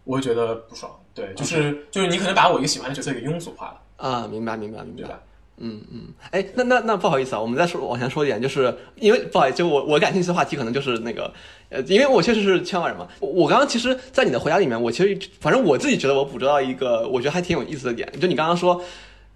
[0.04, 5.02] 我会觉得不爽，对，就是就是你可能把我一个喜欢的角色给庸俗化了，啊，明白明白明白。
[5.02, 5.20] 对吧？
[5.56, 11.32] 嗯嗯，哎，那那那不好意思啊，我们再说往前说一点，就是因为不好意思，就我我感兴趣的话题可能就是那个，
[11.68, 13.06] 呃，因为我确实是圈外人嘛。
[13.20, 18.82] 我我刚刚其实，在你的回答里面，我其实反正我自己觉得我捕捉到一个我觉得还挺有意思的点，就你刚刚说，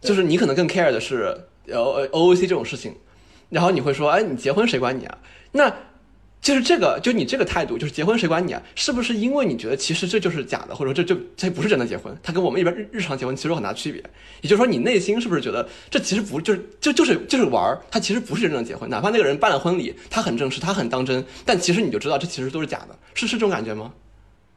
[0.00, 2.96] 就是你可能更 care 的是呃呃 OOC 这种事情，
[3.48, 5.18] 然后你会说，哎，你结婚谁管你啊？
[5.52, 5.72] 那
[6.40, 8.62] 就是这个，就你这个态度，就是结婚谁管你啊？
[8.74, 12.16] 是不是因为你觉得其实这就是假的，或者说这就这不是真的结婚？
[12.22, 14.02] 它跟我们一般日日常结婚其实有很大区别。
[14.40, 17.80] 也就是说，你内心是不是觉得这其实不就是就就是就是玩儿？
[17.90, 23.92] 它其实不是真正的结婚，哪怕那个人办了婚礼，他很正式，他很当真，但其实你就知道这其实都是假的，是是这种感觉吗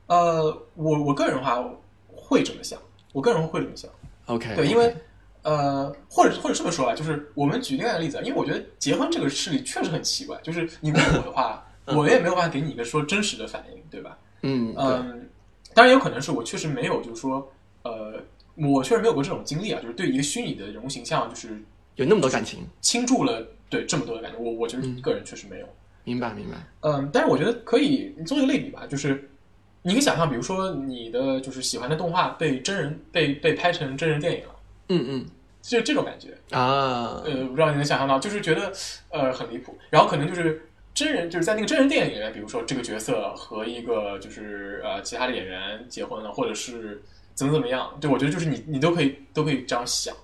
[0.08, 0.44] 呃，
[0.76, 1.64] 我我个人的话
[2.06, 2.78] 会这么想，
[3.14, 3.90] 我个人会这么想。
[4.28, 4.94] ？OK，对，因为
[5.42, 14.18] 呃，或者或者这么说吧，就是我们举另外一个例子啊，因为我觉得结婚这个事里确实很奇怪，就是你问我的话，我也没有办法给你一个说真实的反应，对吧？
[14.44, 15.30] 嗯，嗯，
[15.74, 17.52] 当然有可能是我确实没有，就是说，
[17.84, 18.22] 呃，
[18.56, 21.62] 我确实没有过这种经历啊，就是对一个虚拟的人物形象，就是
[21.96, 25.68] 有那么多感情，倾注了对这么多的感情，我我觉得个人确实没有。
[26.04, 26.58] 明白明白。
[26.82, 29.30] 嗯，但是我觉得可以做一个类比吧，就是
[29.84, 34.56] 你可以想象，比如说你的就是喜欢的动画被真人被被拍成真人电影了。
[34.90, 35.26] 嗯嗯
[35.62, 36.30] 就这种感觉。
[36.50, 38.74] 啊，呃，不知道你能想象到，就是觉得
[39.10, 47.02] 呃很离谱，然后可能就是真人就是在那个真人电影里面，比如说这个角色和一个就是呃其他的演员结婚了，或者是
[47.34, 50.16] 怎么怎么样，对我觉得就是你你都可以都可以这样想，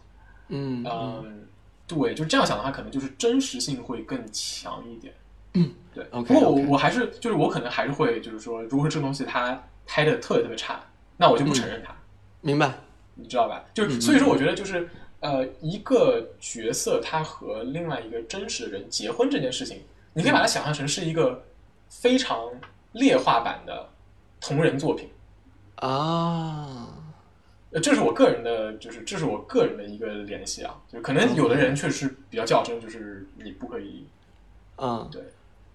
[0.50, 1.48] 嗯嗯，
[1.88, 5.14] 对，就这样想的话，可能就是真实性会更强一点。
[5.54, 6.04] 嗯，对。
[6.12, 10.80] 不过我我还是就是我可能还是会就是说，如果说这个东西它拍的特别特别差，
[11.16, 11.96] 那我就不承认它。
[12.42, 12.74] 明白，
[13.16, 13.64] 你知道吧？
[13.74, 14.88] 就所以说，我觉得就是
[15.22, 19.82] 呃，一个角色他和另外一个真实的人结婚这件事情，
[20.18, 21.46] 你可以把它想象成是一个
[21.92, 22.40] 非常
[22.94, 23.88] 劣化版的
[24.42, 25.08] 同人作品。
[25.76, 26.88] 啊，
[27.70, 30.74] 呃，这是我个人的，就是这是我个人的一个联系啊。
[30.92, 34.08] 就可能有的人确实比较较真，就是你不可以
[34.78, 35.22] 嗯，对。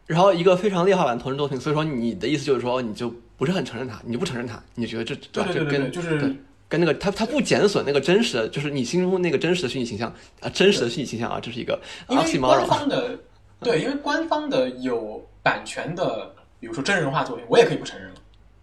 [0.07, 6.37] 然后一个非常劣化版同人作品，所以说你的意思就是说，你就不是很承认它，你就不承认它，你觉得这对吧这跟对对对对，就是
[6.69, 12.67] 跟那个他他不减损那个真实的，就是你心中那个真实的虚拟形象啊，真实的虚拟形象啊，这是一个因为官。
[12.67, 13.17] 方的
[13.63, 18.15] 对，因为官方的有版权的，比如说真人化作品，我也可以不承认了。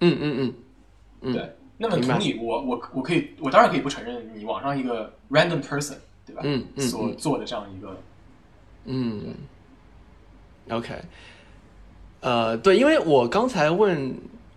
[0.01, 0.53] 嗯嗯嗯
[1.21, 6.41] 嗯，对，那么同理，我我我可以，我当然可以不承认你网上一个 random person，对吧？
[6.43, 7.97] 嗯嗯所嗯做的这样一个，
[8.85, 9.35] 嗯
[10.69, 10.93] ，OK，
[12.21, 14.15] 呃，对，因为我刚才问，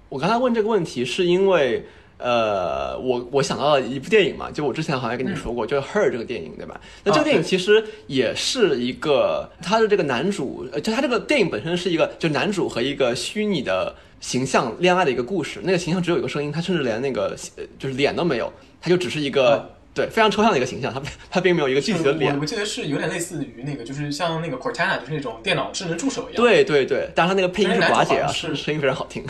[0.08, 1.84] 我刚才问这个问题，是因为
[2.22, 6.80] 呃，我我想到了一部电影嘛，就我之前好像跟你说过，就是《Her》这个电影，对吧？
[7.04, 15.60] 那这个电影其实也是一个，它的这个男主，呃就他这个电影本身是一个，就男主和一个虚拟的形象恋爱的一个故事。
[15.64, 22.46] 那个形象只有一个声音，他甚至连那个呃就是脸都没有，他就只是一个、啊对非常抽象的一个形象，他他并没有一个具体的脸我。
[22.46, 26.42] 记得是有点类似于那个，就是像那个 Cortana，就是那种电脑智能助手一样。
[26.42, 29.22] 对对对，但是他那个配音是寡姐啊，是声音非常好听。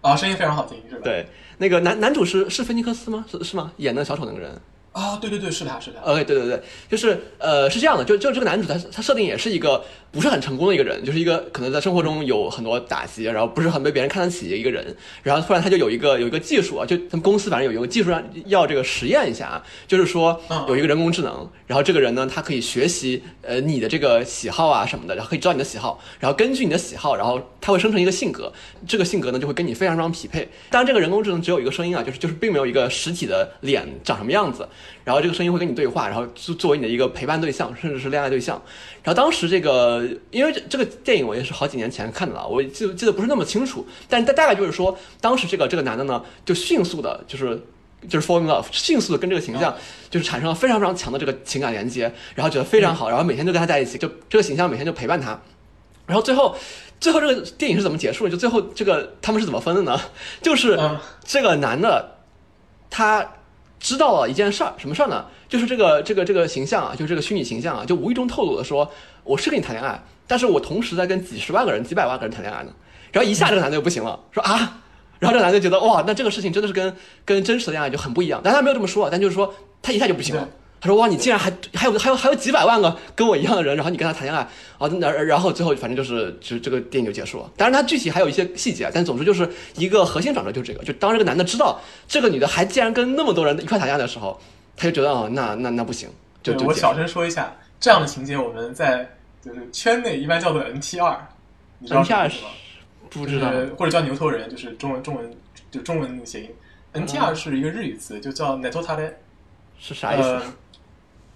[0.00, 1.02] 啊，声音非常好听，是吧？
[1.04, 1.26] 对，
[1.60, 3.22] 那个男男主是是菲尼克斯吗？
[3.30, 3.70] 是是吗？
[3.76, 4.50] 演的小丑那个人。
[4.92, 6.00] 啊，对对对，是他是他。
[6.10, 28.52] OK，对对对，就是呃是这样的，就就这个男主他他设定也是一个不是很成功的一个人，就是一个可能在生活中有很多打击，然后不是很被别人看得起的一个人，然后突然他就有一个有一个技术啊，就他们公司反正有一个技术上要这个实验一下啊，就是说嗯有一个人工智能，然后这个人呢他可以学习呃你的这个喜好啊什么的，然后可以知道你的喜好，然后根据你的喜好，然后他会生成一个性格，
[28.86, 30.48] 这个性格呢就会跟你非常非常匹配。
[30.70, 34.66] 当然这个人工智能只有一个声音啊，就是就是并没有一个实体的脸长什么样子，
[35.04, 38.60] 然后这个声音会跟你对话，然后作作为你的一个陪伴对象，甚至是恋爱对象。
[39.02, 47.62] 然后当时这个，因为这这个电影我也是好几年前看的了，我记记得不是那么清楚，但大大概就是说，当时这个这个男的呢，就迅速的，就是
[48.08, 49.76] 就是 fall in love，迅速的跟这个形象
[50.08, 55.40] 就是产生了非常非常强的这个情感连接，然后觉得非常好，然后每天就跟他在一起，就这个形象每天就陪伴他，
[56.06, 56.56] 然后最后。
[57.00, 58.30] 最后这个电影是怎么结束的？
[58.30, 59.98] 就最后这个他们是怎么分的呢？
[60.42, 62.18] 就是嗯这个男的，
[62.90, 63.26] 他
[63.78, 65.24] 知道了一件事儿，什么事儿呢？
[65.48, 68.88] 就是这个这个这个形象啊，就是这个虚拟形象啊，就无意中透露了说，
[69.24, 72.72] 我是跟你谈恋爱，但是我同时在跟几十万个人、几百万个人谈恋爱呢。
[73.12, 74.82] 然后一下这个男的就不行了，说啊，
[75.18, 78.40] 然后这个男的觉得哇，那这个事情真的是跟跟真实的恋爱就很不一样。
[78.44, 80.59] 但他没有这么说，但就是说他一下就不行了对。
[80.80, 84.40] 他说哇，你竟然还还有还有还有几百万个跟我一样的人，然后你跟他谈恋爱
[84.78, 87.50] 啊，然然后最后反正就是就是这个电影就结束了。
[87.56, 94.40] 当然，他具体还有一些细节，但总之就是一个核心转折就是这个，就当这个男的知道这个女的还竟然跟那么多人一块谈恋爱的时候，
[94.76, 96.08] 他就觉得哦，那那那不行，
[96.42, 99.06] 就我小声说一下，这样的情节我们在
[99.44, 101.16] 就是圈内一般叫做 NTR，
[101.78, 102.32] 你知道什么 NTR？
[103.10, 105.36] 不知道就是或者叫牛头人，就是中文中文
[105.70, 106.50] 就中文谐音。
[106.94, 109.12] NTR 是一个日语词，就叫 netotare，
[109.78, 110.40] 是啥意思？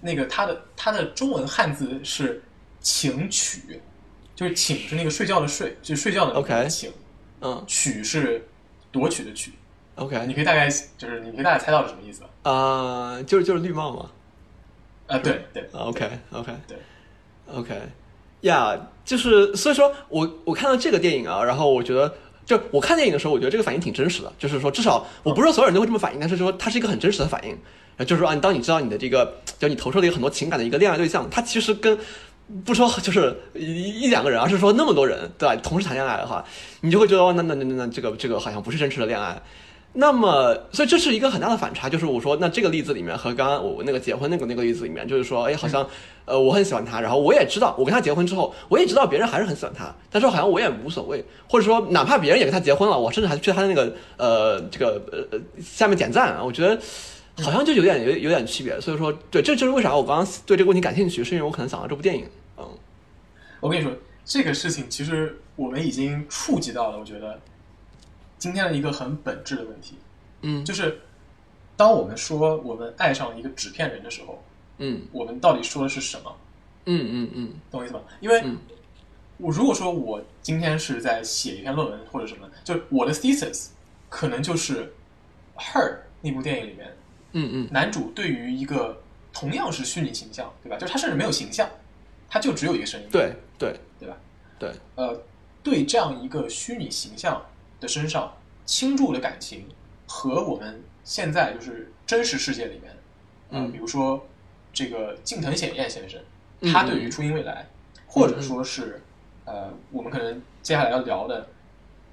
[0.05, 2.43] 呃，那个它的它的中文汉字是
[2.81, 3.81] 请取，
[4.35, 6.93] 就是请是那个睡觉的睡，就是睡觉的那个 OK 请，
[7.41, 8.47] 嗯取是
[8.93, 9.53] 夺取的取。
[9.97, 12.51] ，OK，你可以大概就是你可以大概猜到是什么意思吧？
[12.51, 14.11] 啊、就是就是绿帽嘛。
[15.07, 16.79] 啊，对对 OK OK 对
[17.53, 17.75] OK，
[18.43, 22.15] 呀、就是所以说我我看到这个电影啊，然后我觉得。
[22.47, 27.59] 就我看电影的时候，我觉得这个反应挺真实的，就是说，至少我不是说所有人都会这么反应，但是说它是一个很真实的反应。
[27.99, 31.99] 就是说啊，当你知道你的这个，就你投射了一个很多情感的一个恋爱对象，他其实跟
[32.65, 35.55] 不说就是一一两个人，而是说那么多人，对吧？
[35.63, 36.45] 同时谈恋爱的话，
[36.81, 39.41] 你就会觉得，哦，那那那那那这个这个好像不是真实的恋爱。
[39.97, 45.87] 那么，所以这是一个很大的反差，就是我说，那这个例子里面和刚刚我那个结婚那个那个例子里面，就是说，哎，好像，
[46.25, 56.77] 呃，我很喜欢他，然后我也知道，我跟他结婚之后，我也知道别人还是很喜欢他，但是好像我也无所谓，或者说，哪怕别人也跟他结婚了，我甚至还去他的那个呃这个呃下面点赞啊，我觉得
[57.43, 62.27] 好像就有点有有点区别，所以说，对，这就是为啥我刚刚对这个问题感兴趣，是因为我可能想到这部电影，
[62.57, 62.69] 嗯。
[63.61, 63.93] 我跟你说，
[64.25, 67.41] 这个事情其实我们已经触及到了，我觉得
[68.39, 69.97] 今天的一个很本质的问题，
[70.43, 70.65] 嗯。
[70.65, 71.01] 就是
[71.77, 74.43] 当我们说我们爱上一个纸片人的时候，
[74.79, 75.03] 嗯。
[75.13, 76.37] 我们到底说的是什么，
[76.87, 77.53] 嗯嗯嗯。
[77.71, 78.01] 懂我意思吗？
[78.21, 78.59] 因为嗯。
[79.39, 83.71] 我如果说我今天是在写一篇论文或者什么，就我的 thesis
[84.09, 84.85] 可能就是
[85.61, 86.97] 《Her》那部电影里面
[87.35, 87.69] 嗯嗯。
[87.71, 89.01] 男主对于一个
[89.33, 90.77] 同样是虚拟形象，对吧？
[90.79, 91.69] 就是他甚至没有形象，
[92.29, 93.77] 他就只有一个声音，对对。
[94.01, 94.17] 对吧？
[94.59, 95.23] 对，呃，
[95.63, 97.45] 对这样一个虚拟形象
[97.81, 98.33] 的身上
[98.65, 99.67] 倾注的感情，
[100.07, 102.93] 和我们现在就是真实世界里面，
[103.51, 103.73] 呃，嗯。
[103.73, 104.27] 比如说
[104.73, 106.21] 这个近藤显彦先生，
[106.61, 107.67] 嗯他对于初音未来，
[108.07, 109.03] 或者说是
[109.45, 111.49] 呃，我们可能接下来要聊的，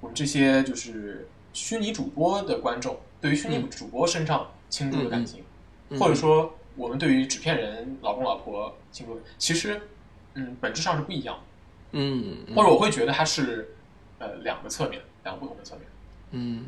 [0.00, 3.70] 我们这些就是虚拟主播的观众，对于虚拟嗯。
[3.70, 5.44] 主播身上倾注的感情，
[5.90, 9.78] 嗯或者说我们对于纸片人老公老婆倾注的，其实
[10.32, 11.42] 嗯，本质上是不一样的。
[11.92, 13.76] 嗯嗯或者我会觉得它是
[14.18, 15.84] 呃两个侧面，两个不同的侧面。
[16.30, 16.64] 嗯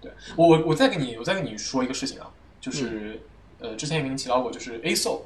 [0.00, 2.28] 对我我我再跟你我再跟你说一个事情啊，
[2.60, 3.20] 就是、
[3.60, 5.20] 呃之前也跟你提到过，就是 A Soul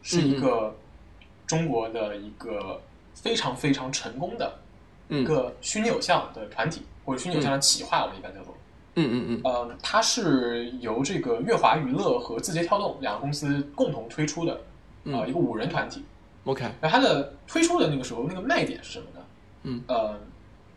[0.00, 0.76] 是一个
[1.44, 2.80] 中国的一个
[3.14, 4.60] 非常非常成功的
[5.08, 8.53] 一嗯个虚拟偶像的团体，或者虚拟偶像的企划，我们一般叫做。
[8.96, 9.40] 嗯嗯嗯。
[9.44, 14.52] 呃，它是由这个乐华娱乐和字节跳动两个公司共同推出的，
[15.04, 16.02] 呃，嗯一个五人团体。
[16.44, 19.24] ，OK，然后它的推出的那个时候，那个卖点是什么呢？
[19.64, 19.82] 嗯。
[19.88, 20.18] 呃，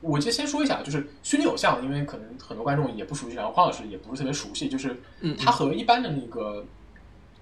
[0.01, 6.63] 我就先说一下，就是虚拟偶像，因为可能很多观众也不熟悉，然后黄老师也不是特别熟悉，就是嗯它和一般的那个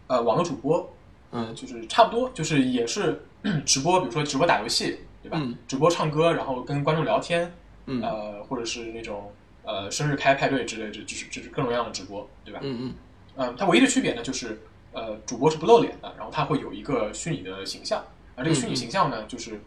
[0.07, 0.89] 呃网络主播，
[1.32, 1.53] 嗯。
[1.53, 3.21] 就是差不多，就是也是
[3.65, 5.38] 直播，比如说直播打游戏，对吧？
[5.41, 5.55] 嗯。
[5.67, 7.53] 直播唱歌，然后跟观众聊天，
[7.86, 8.01] 嗯。
[8.01, 9.32] 呃，或者是那种
[9.66, 12.59] 呃生日开派对之类的，就是就是各种各样的直播，对吧？
[12.63, 12.93] 嗯嗯。
[13.38, 14.61] 嗯，它唯一的区别呢，就是
[14.93, 18.01] 呃，主播是不露脸的，然后它会有一个虚拟的形象，
[18.34, 19.59] 而这个虚拟形象呢，就是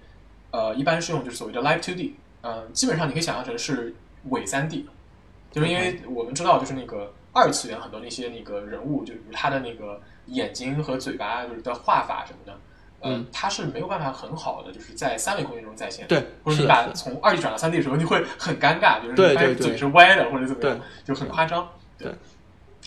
[0.50, 3.94] 呃，一般是用就是所谓的 Live Two D，嗯、基本上你可以想象成是
[4.30, 4.86] 伪三 D，
[5.52, 12.58] 就是因为我们知道，就是那个二次元很多那些那个人物，就比如他的那个眼睛和嘴巴就是的画法什么的，呃，
[13.02, 16.06] 嗯它是没有办法很好的就是在三维空间中再现。
[16.08, 21.68] 对，或者你把从二 D 转到三 D 的时候，你会很尴尬，就是发现对对嘴是歪的或者怎么样对，就很夸张。
[21.96, 22.12] 对，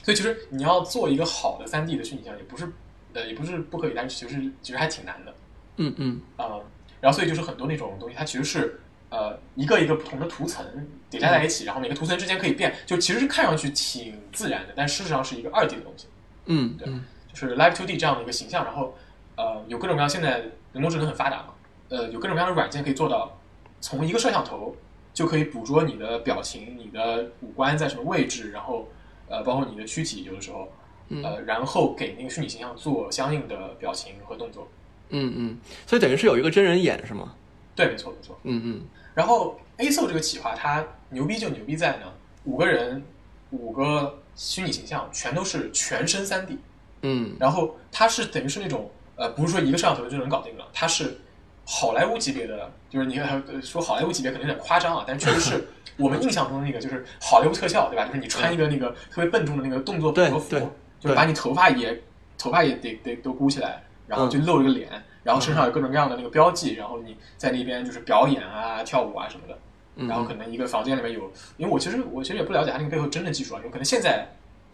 [0.04, 2.70] 所以其实你要做一个好的三 D 的虚拟形象，也不是
[3.14, 5.34] 呃也不是不可以，但是其实其实还挺难的
[5.78, 6.64] 嗯嗯啊、呃
[7.00, 10.64] 然后所以就是很多那种东西，它其实是呃一个一个不同的图层
[11.10, 16.06] 叠加在一起，然后每个图层之间可以变，就其实是看上去挺自然的，但事实上是一个二 D 的东西。
[16.46, 16.88] 对嗯对
[17.34, 18.96] 就是 Live to D 这样的一个形象，然后
[19.42, 20.40] 呃有各种各样，现在
[20.74, 21.54] 人工智能很发达嘛，
[21.90, 23.38] 呃有各种各样的软件可以做到，
[23.80, 24.76] 从一个摄像头
[25.14, 28.88] 就可以捕捉你的表情、你的五官在什么位置，然后
[29.28, 30.72] 呃包括你的躯体，有的时候
[31.10, 34.68] 嗯呃然后给那个虚拟形象做相应的表情和动作。
[35.10, 37.36] 嗯嗯，所以等于是有一个真人演是吗？
[37.76, 38.40] 对，没错没错。
[38.44, 38.82] 嗯嗯
[39.14, 42.06] 然后 A s o 这个企划，它牛逼就牛逼在呢，
[42.46, 43.04] 五个人
[43.50, 46.58] 五个虚拟形象全都是全身三 D。
[47.04, 51.20] 嗯然后它是等于是那种呃，不是说一个摄像头就能搞定了，它是
[51.66, 58.06] 好莱坞级别的，就是你看呃说好莱坞级别可能有点夸张啊，但确实是 我们印象中的那个就是好莱坞特效，对吧？
[58.06, 60.58] 就是你穿一个那个特别笨重的那个动作对和服，
[61.00, 62.02] 就是把你头发也
[62.38, 64.90] 头发也得得都箍起来，然后就露一个脸，
[65.24, 69.58] 然后身上有各种各样的那个标记，然后你在那边就是表演啊、跳舞啊什么的。
[69.98, 74.26] 嗯，然后可能一个房间里面有，因为我其实我其实也不了解它那个背后真的技术啊，因为可能现在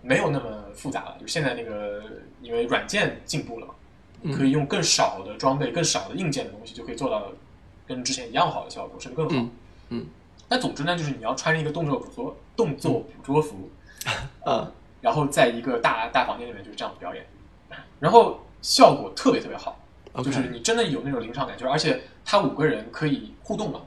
[0.03, 2.03] 没有那么复杂了，就现在那个
[2.41, 3.86] 因为软件进步了嘛，嗯
[4.35, 7.31] 可以用更少的装备、更少的硬件的东西，就可以做到
[7.85, 9.35] 跟之前一样好的效果，甚至更好。
[9.35, 9.51] 嗯
[9.89, 10.05] 嗯。
[10.49, 13.69] 那总之呢，就是你要穿着一个动作捕捉动作捕捉服，
[14.45, 14.71] 啊。
[14.99, 17.25] 然后在一个大大房间里面就是这样表演，
[17.99, 19.79] 然后效果特别特别好
[20.23, 23.81] 就是你真的有那种临场感，就是而且他五个人可以互动嘛，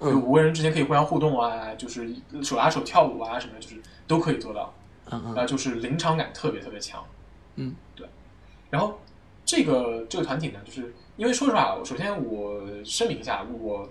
[0.00, 2.08] 就嗯五个人之间可以互相互动啊，就是
[2.42, 4.72] 手拉手跳舞啊什么的，就是都可以做到，
[5.10, 5.34] 嗯嗯。
[5.34, 7.04] 然后就是临场感特别特别强。
[7.56, 8.08] 嗯，对。
[8.70, 8.98] 然后
[9.46, 13.88] 这个这个团体呢，就是因为说实话，首先我声明一下，我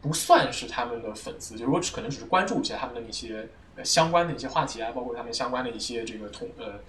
[0.00, 3.46] 不算是他们的粉丝，就是我只可能只是关注一下他们的那些
[3.76, 6.80] 呃相关的一些话题啊，包括他们相关的一些这个同呃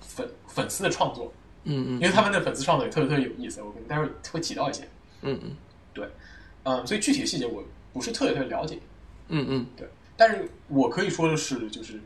[0.00, 1.32] 粉粉丝的创作，
[1.64, 4.88] 嗯嗯因为他们的粉丝创作也特别特别有意思，我可能待会儿会提到一些。
[5.22, 5.56] 嗯嗯
[5.92, 6.08] 对
[6.62, 7.62] 嗯，所以具体的细节我
[7.92, 8.78] 不是特别特别了解。
[9.28, 12.00] 嗯嗯对但是我可以说的是，就是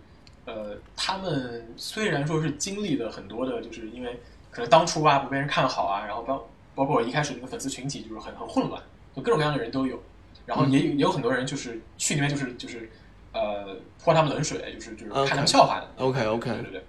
[0.47, 4.19] 呃，他们虽然说是经历了很多的，就是因为
[4.59, 6.45] 可能当初啊不被人看好啊，然后包
[6.75, 8.83] 包括一开始那个粉丝群体就是很很混乱，
[9.15, 10.03] 就各种各样的人都有，
[10.45, 12.91] 然后也有、也有很多人就是去那边就是就是
[13.33, 15.89] 呃泼他们冷水，就是就是看他们笑话的。
[15.99, 16.85] OK OK 对对对。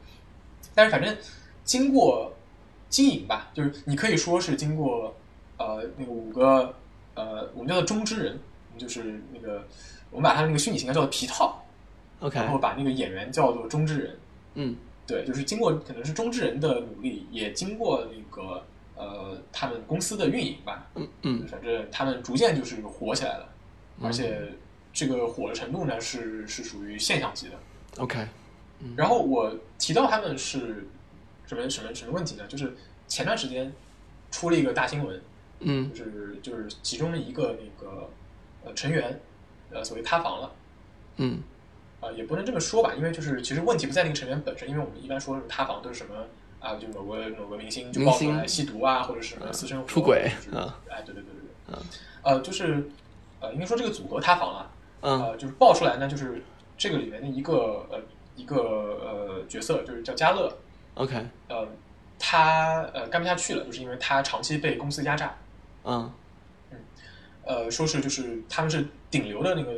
[0.74, 1.15] 但是反正
[1.63, 2.34] 经过
[2.89, 5.15] 经营吧，就是你可以说是经过
[5.57, 6.74] 呃那个五个
[7.13, 8.39] 呃我们叫做中之人，
[8.80, 9.63] 就是那个
[10.09, 11.63] 我们把他那个虚拟形象叫做皮套
[12.20, 14.17] ，OK，然后把那个演员叫做中之人。
[14.55, 14.76] 嗯
[15.10, 18.64] 对，就是经过可能是中之人的努力，也经过那个
[18.95, 23.49] 呃他们公司的运营吧，嗯嗯反正他们逐渐就是火起来了，
[24.03, 24.39] 而且
[24.93, 27.55] 这个火的程度呢是是属于现象级的。
[27.97, 28.24] ，OK，
[28.95, 30.88] 然后我提到他们是
[31.47, 32.45] 什么什么什么问题呢？
[32.47, 33.74] 就是前段时间
[34.30, 35.22] 出了一个大新闻，
[35.62, 38.10] 嗯就是就是其中的一个那个
[38.64, 39.20] 呃成员
[39.72, 40.51] 呃所谓塌房了。
[41.18, 41.41] 嗯
[42.02, 46.14] 呃，也不能这么说吧，因为就是其实问题不在那个成员本身，因为我们一般说是塌房都是什么
[46.60, 51.78] 啊，就某个某个明星就爆出来吸毒啊，或者是什么私生活出轨就是啊哎，对对对对对，嗯
[52.24, 52.89] 呃，就是
[53.39, 54.72] 呃，应该说这个组合塌房了，
[55.02, 55.22] 嗯。
[55.22, 56.41] 呃，就是爆出来呢，就是
[56.78, 58.00] 这个里面的一个呃
[58.36, 60.58] 一个呃角色，就是叫嘉乐
[60.95, 61.16] ，，OK，
[61.47, 61.68] 呃，
[62.18, 65.36] 他呃干不下去了，就是因为他长期被公司压榨，
[65.84, 66.12] 嗯。
[67.45, 69.72] 呃，说是就是他们是顶流的那个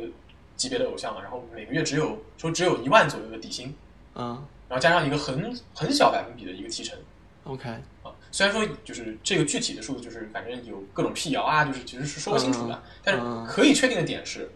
[0.62, 3.74] 级别的偶像嘛，然后每个月只有说只有一万左右的底薪。
[4.14, 6.98] 嗯然后加上一个很很小百分比的一个提成
[7.44, 7.68] ，OK，
[8.02, 14.50] 啊，虽然说就是这个具体的数字就是反正有各种辟谣啊，就是其实是说不清楚的，嗯但是可以确定的点是，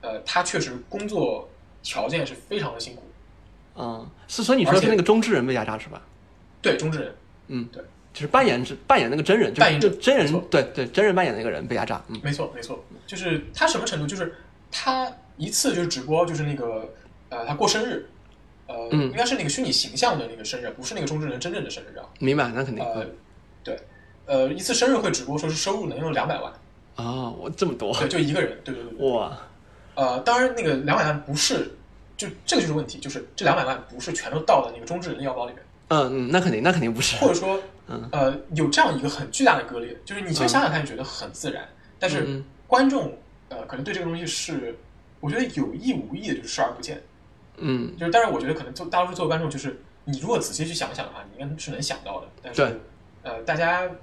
[0.00, 1.48] 呃，他确实工作
[1.82, 3.02] 条件是非常的辛苦，
[3.74, 6.00] 嗯，是所以你说的是那个中之人被压榨是吧？
[6.62, 7.14] 对中之人，
[7.48, 7.82] 嗯，对，
[8.14, 14.34] 就是扮演是扮演那个真人，就扮演真人，对对，真人扮演那个人被压榨，嗯没错没错，就是他什么程度，就是
[14.72, 16.92] 他一次就是直播就是那个
[17.30, 18.06] 呃他过生日。
[18.70, 22.04] 呃，嗯应该是那个虚拟形象的那个生日，不是那个中之人真正的生日啊。
[22.18, 23.14] 明白，那肯定，呃嗯，
[23.64, 23.80] 对，
[24.26, 26.52] 呃，一次生日会直播，说是收入能有两百万，
[26.96, 29.10] 哦，我这么多，对，就一个人，对对对对。
[29.10, 29.38] 哇，
[29.94, 31.70] 呃，当然，那个两百万不是，
[32.18, 41.66] 就这个就是问题，就是这两百万不是全都到了那个中之人的腰包里面，嗯嗯，那肯定，那肯定不是，或者说嗯，呃，有这样一个很巨大的割裂，就是你其实想想看，觉得很自然，
[41.98, 43.16] 但是嗯观众
[43.48, 44.78] 呃，可能对这个东西是，
[45.20, 47.02] 我觉得有意无意的，就是视而不见。
[47.56, 52.80] 嗯就是，但是，我觉得可能做大多数作为观众，就是你如果仔细去想想的话，你应该是能想到的，但是对
[53.22, 53.94] 呃，大家就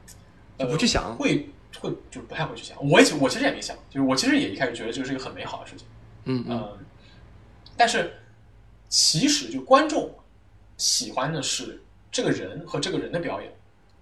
[0.58, 1.50] 呃不去想会
[1.80, 2.78] 会就是不太会去想。
[2.86, 5.88] 我也我其实也没想，就是我其实也一开始觉得这是一个很美好的事情。
[6.26, 6.86] 嗯嗯嗯，
[7.78, 8.14] 但是
[8.90, 10.14] 其实就观众
[10.76, 13.54] 喜欢的是这个人和这个人的表演，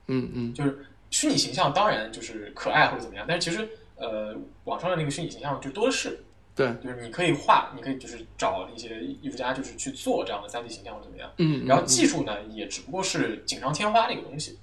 [0.08, 6.24] 嗯嗯就是虚拟形象当然就是可爱或者怎么样，但是其实呃网上的那个虚拟形象就多的是，
[6.56, 14.58] 对，就是你可以画，你可以就是找一些艺术家就是去做这样的三 D 形象或怎么样，嗯，然后技术呢也只不过是锦上添花的一个东西，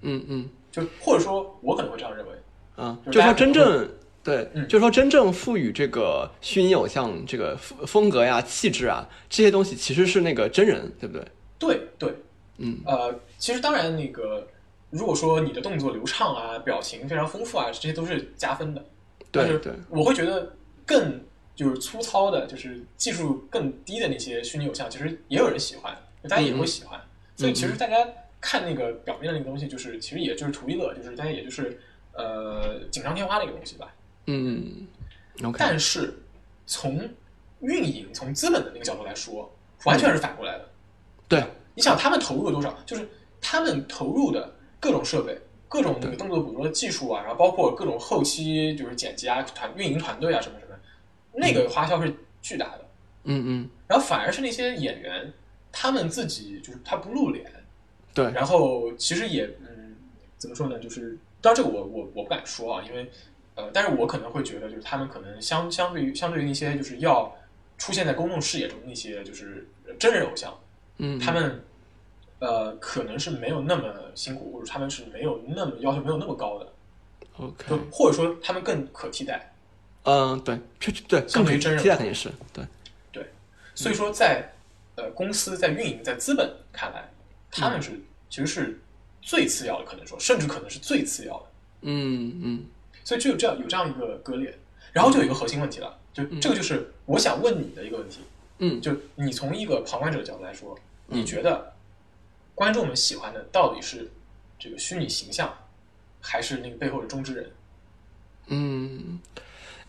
[0.00, 0.48] 嗯嗯。
[0.72, 2.32] 就或者说我可能会这样认为，
[2.74, 3.88] 啊，就就是说真正
[4.24, 4.66] 对，嗯。
[4.66, 11.24] 就是说真正赋予这个虚拟偶像这个风风格呀、气质啊这些东西，其实是那个真人，对不对？
[11.58, 12.14] 对对，
[12.58, 12.78] 嗯。
[12.84, 14.44] 呃，其实当然那个，
[14.90, 18.84] 如果说你的动作流畅啊，表情非常丰富啊，这些都是加分的。
[19.30, 20.52] 但是对对，我会觉得
[20.84, 21.20] 更
[21.54, 27.00] 就是粗糙的，就是技术更低的那些虚拟偶像，其实也有人喜欢，大家也会喜欢。
[27.36, 27.96] 所以其实大家
[28.40, 31.80] 看那个表面的那个东西，就是其实也就是图一乐，就是大家也就是
[32.12, 33.94] 呃锦上添花的一个东西吧。
[34.26, 34.86] 嗯
[35.42, 36.14] ，OK，但是
[36.66, 37.08] 从
[37.60, 39.52] 运营、从资本的那个角度来说，
[39.84, 40.68] 完全是反过来的。
[41.28, 41.44] 对，
[41.74, 42.76] 你想他们投入了多少？
[42.86, 43.08] 就是
[43.40, 45.38] 他们投入的各种设备、
[45.68, 50.63] 各种那个动作捕捉的技术啊，然后包括各种后期就是剪辑啊、团运营团队啊什么什么，
[51.34, 52.80] 那个花销是巨大的。
[53.26, 55.32] 嗯嗯，然后反而是那些演员，
[55.72, 57.50] 他们自己就是他不露脸，
[58.12, 59.96] 对，然后其实也嗯，
[60.36, 60.78] 怎么说呢？
[60.78, 63.10] 就是当然这个我我我不敢说啊，因为
[63.54, 67.34] 呃，但是我可能会觉得，就是他们可能相相对于相对于那些就是要
[67.78, 69.66] 出现在公众视野中的那些就是
[69.98, 70.54] 真人偶像，
[70.98, 71.64] 嗯，他们
[72.40, 76.72] 呃可能是没有那么辛苦，或者他们是没有那么要求没有那么高的
[77.38, 79.50] ，OK，或者说他们更可替代。
[80.04, 82.30] 嗯，对，确实对，更于真人肯定是
[83.12, 83.26] 对，
[83.74, 84.52] 所以说在，
[84.96, 87.10] 呃公司在运营在资本看来，
[87.50, 88.00] 他们是、
[88.30, 88.80] 其实是
[89.20, 91.46] 最次要的，可能说甚至可能是最次要的。
[91.82, 92.66] 嗯嗯。
[93.02, 94.58] 所以就有这样有这样一个割裂，
[94.92, 98.20] 然后就有一个核心问题了，就这个就是我想问你的一个问题，
[98.58, 100.78] 嗯，就你从一个旁观者的角度来说，
[101.08, 101.74] 你觉得
[102.54, 104.10] 观众们喜欢的到底是
[104.58, 105.54] 这个虚拟形象，
[106.20, 107.50] 还是那个背后的中之人？
[108.46, 109.20] 嗯，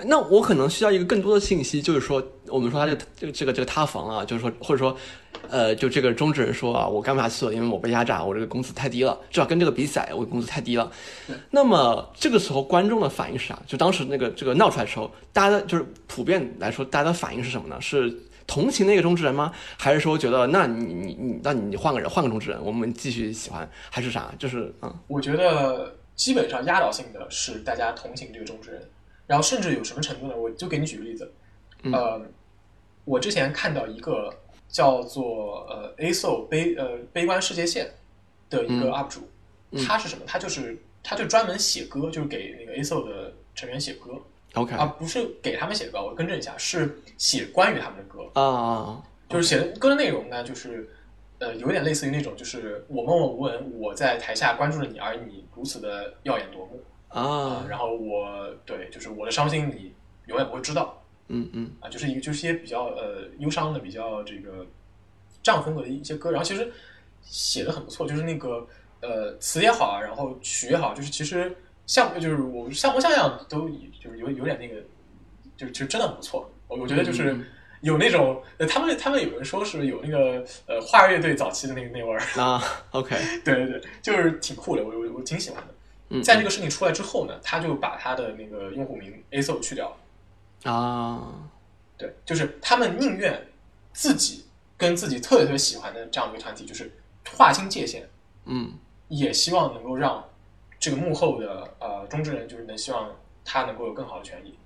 [0.04, 4.96] 那我可能需要一个更多的信息，就是说，我们说他这这个这个这个塌房啊，就是说，或者说，
[5.50, 10.92] 呃，就这个中之人说啊，我干不下去了，因为我被压榨，我这个工资太低了，至少跟这个比起来，我工资太低了。
[11.50, 13.58] 那么这个时候观众的反应是啥？
[13.66, 17.80] 就当时那个这个闹出来的时候，大家的就是普遍来说，大家的反应是什么呢？
[17.80, 18.14] 是
[18.46, 19.52] 同情那个中之人吗？
[19.78, 24.32] 还是说觉得那你你你那你换个人换个中之人，我们继续喜欢，还是啥？
[24.38, 28.82] 就是嗯我觉得基本上压倒性的是大家同情这个中之人，
[29.28, 30.36] 然后甚至有什么程度呢？
[30.36, 31.32] 我就给你举个例子，
[31.84, 31.94] 嗯。
[31.94, 32.22] 呃，
[33.04, 34.34] 我之前看到一个
[34.68, 37.92] 叫做呃 ASO 悲呃悲观世界线
[38.50, 38.92] 的一个嗯。
[38.92, 39.30] UP 主，
[39.72, 39.84] 嗯。
[39.86, 40.24] 他是什么？
[40.28, 44.12] 他就是他就专门写歌，就是给那个 ASO 的成员写歌
[44.54, 44.76] ，OK。
[44.76, 46.04] 而不是给他们写歌。
[46.04, 50.90] 我更正一下，是写关于他们的歌，啊，就是写的歌的内容呢，就是
[51.40, 56.82] 呃，有点类似于那种，就是我默默无闻，我在台下关注着你，而你如此的耀眼夺目
[57.16, 59.94] 啊，然后我对，就是我的伤心你
[60.28, 61.02] 永远不会知道。
[61.30, 61.72] 嗯嗯。
[61.80, 64.66] 啊，就是一个就是一些比较呃忧伤的、比较这个
[65.42, 66.72] 这样风格的一些歌，然后其实
[67.22, 68.68] 写的很不错，就是那个
[69.02, 71.56] 呃词也好啊，然后曲也好，就是其实
[71.88, 74.76] 像就是我像模像样都就是有有点那个，
[75.56, 76.52] 就是其实真的很不错。
[76.68, 77.46] 我我觉得就是嗯
[77.82, 82.62] 有那种呃，他们他们有人说是有那个呃花儿乐队早期的那个那味儿，啊
[82.92, 85.75] ，OK， 对对对，就是挺酷的，我我我挺喜欢的。
[86.10, 90.72] 嗯，在这个事情出来之后呢，他就把他的那个用户名 ASO 去掉了。
[90.72, 91.34] 啊，
[91.98, 93.48] 对，就是他们宁愿
[93.94, 94.46] 自己
[94.78, 96.92] 跟自己特别特别喜欢的这样一个团体，就是
[97.36, 98.08] 划清界限，
[98.46, 98.74] 嗯。
[99.08, 100.26] 也希望能够让
[100.80, 103.08] 这个幕后的呃中之人，就是能希望
[103.44, 104.58] 他能够有更好的权益，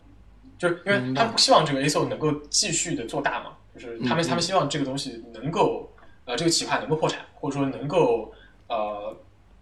[0.57, 5.91] 就是因为他们不希望这个 ASO 能够继续的做大嘛，就是他们、他们希望这个东西能够
[6.23, 8.33] 呃这个企划能够破产，或者说能够
[8.69, 9.13] 呃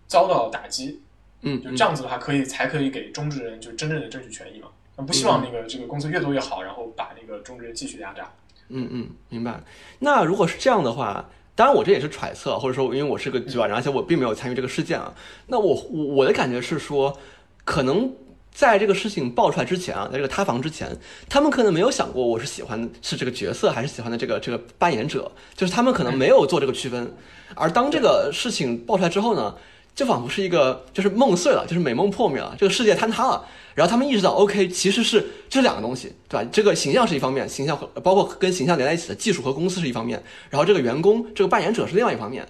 [0.05, 1.01] 遭到打击，
[1.47, 4.67] 嗯，就这样子的话，可以才可以给中职人就真正的争取权益嘛。
[4.95, 8.29] 那不希望那个这个公司越做越好，然后把那个中职人继续压榨。
[8.69, 9.61] 嗯嗯，明白。
[9.99, 15.13] 那如果是这样的话，当然我这也是揣测，或者说因为我是个局外人，而且我并没有参与这个事件啊。
[15.47, 17.17] 那我我我的感觉是说，
[17.63, 18.11] 可能
[18.51, 20.89] 在这个事情爆出来之前啊，在这个塌房之前，
[21.29, 27.13] 他们可能没有想过我是喜欢是这个角色还是喜欢的这个这个扮演者，就是他们可能没有做这个区分。
[27.55, 29.55] 而当这个事情爆出来之后呢，
[29.97, 33.43] 就仿佛是一个就是梦碎了，就是美梦破灭了，这个世界坍塌了。
[33.73, 36.47] 然后他们意识到，OK，其实是这两个东西，对吧？
[36.51, 40.21] 这个形象是一方面，形象和包括跟形象连在一起的技术和公司是一方面，
[40.51, 42.47] 然后这个员工这个扮演者是另外一方面。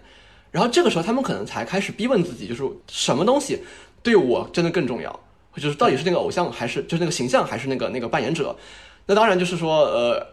[0.51, 3.59] 然后这个时候他们可能才开始逼问自己，就是什么东西
[4.03, 5.17] 对我真的更重要，
[5.55, 8.53] 就是到底是那个偶像还是就是那个形象还是那个那个扮演者？
[9.05, 10.27] 那当然就是说，呃，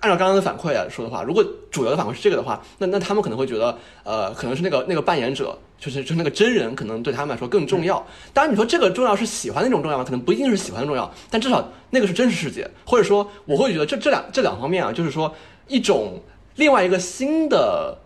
[0.00, 8.04] 按照刚刚的反馈来说的话，如果主流的反馈是这个的话，那那他们可能会觉得，呃，可能是那个那个扮演者，就是就是那个真人，可能对他们来说更重要。
[8.32, 10.02] 当然，你说这个重要是喜欢那种重要？
[10.02, 15.34] 可能不一定是喜欢重要，但至少那个是真实世界，或者说我会觉得这这两这两方面啊，就是说
[15.68, 16.20] 一种
[16.56, 17.98] 另外一个新的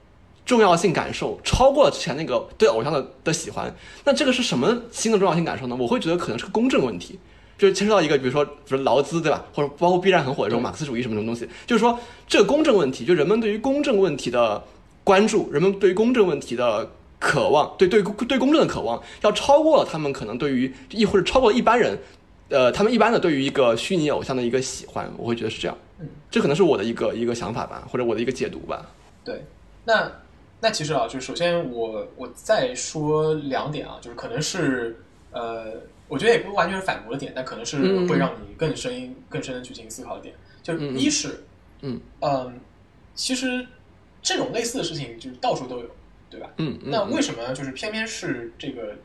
[0.44, 3.72] 重要性感受超过了之前那个对偶像的的喜欢。
[4.04, 5.76] 那这个是什么新的重要性感受呢？
[5.78, 7.18] 我会觉得可能是个公正问题。
[7.57, 9.44] 就是牵涉到一个，比如说，比如劳资，对吧？
[9.55, 14.62] 或者包括 B 站很火的这种马克思主义什么什么东西，就是说这个公正问题，就人们对于公正问题的
[15.02, 21.98] 关注，人们对于公正问题的渴望，对对对公正的渴望，要超过了他们可能对于亦或者超过了一般人，
[22.48, 25.76] 呃，他们一般的对于一个虚拟偶像的一个喜欢，我会觉得是这样。
[26.00, 28.84] 嗯，这可能是我的一个一个想法吧，或者我的一个解读吧。
[29.24, 29.44] 对，
[29.84, 30.11] 那
[30.61, 34.96] 那其实啊，就是首先我我再说两点啊，就是可能是
[35.30, 35.66] 呃，
[36.09, 40.34] 我觉得也不完全是反驳的点，但可能是嗯会让你更深更深的去进行思考的点。
[40.62, 41.44] 就是一是，
[41.82, 42.59] 嗯嗯，
[43.14, 43.66] 其实
[44.22, 45.86] 这种类似的事情就是到处都有，
[46.30, 46.50] 对吧？
[46.57, 48.96] 嗯，嗯那为什么就是偏偏是这个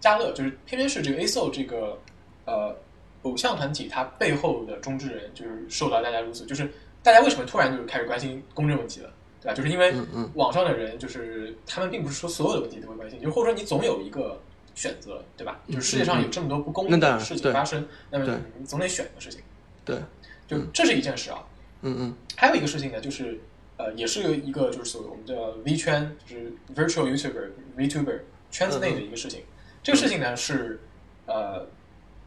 [0.00, 1.98] 嘉乐，就是偏偏是这个 ASO 这个
[2.44, 2.76] 呃
[3.22, 6.70] 偶像团体，它背后的中之人就是受到大家如此，就是
[7.02, 9.54] 大家为什么突然就是开始关心公正问题了，对吧？
[9.54, 9.94] 就是因为
[10.34, 14.38] 网上的人就是他们并不是说所有的问题都会关心，就或者说你总有一个
[14.78, 15.58] 选择，对吧？
[15.66, 19.40] 就是世界上有这么多不公嗯那当然的事情发生，那么你总得选一个事情，
[19.84, 19.98] 对，
[20.46, 21.38] 就这是一件事啊。
[21.82, 23.40] 嗯嗯还有一个事情呢，就是
[23.76, 28.20] 呃，也是一个就是所谓我们的 V 圈，就是 Virtual YouTuber、VTuber
[28.52, 29.42] 圈子内的一个事情。
[29.82, 30.80] 这个事情呢是
[31.26, 31.66] 呃，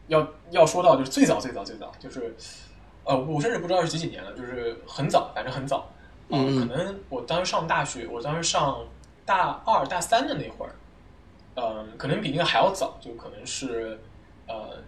[0.08, 2.34] 要要说到就是最早最早最早，就是
[3.04, 5.90] 呃，我甚至不知道是几几年了，就是很早，反正很早。
[6.28, 8.86] 嗯可能我当时上大学，我当时上
[9.26, 10.74] 大二大三的那会儿，
[11.54, 13.98] 嗯、可能比那个还要早，就可能是
[14.46, 14.78] 呃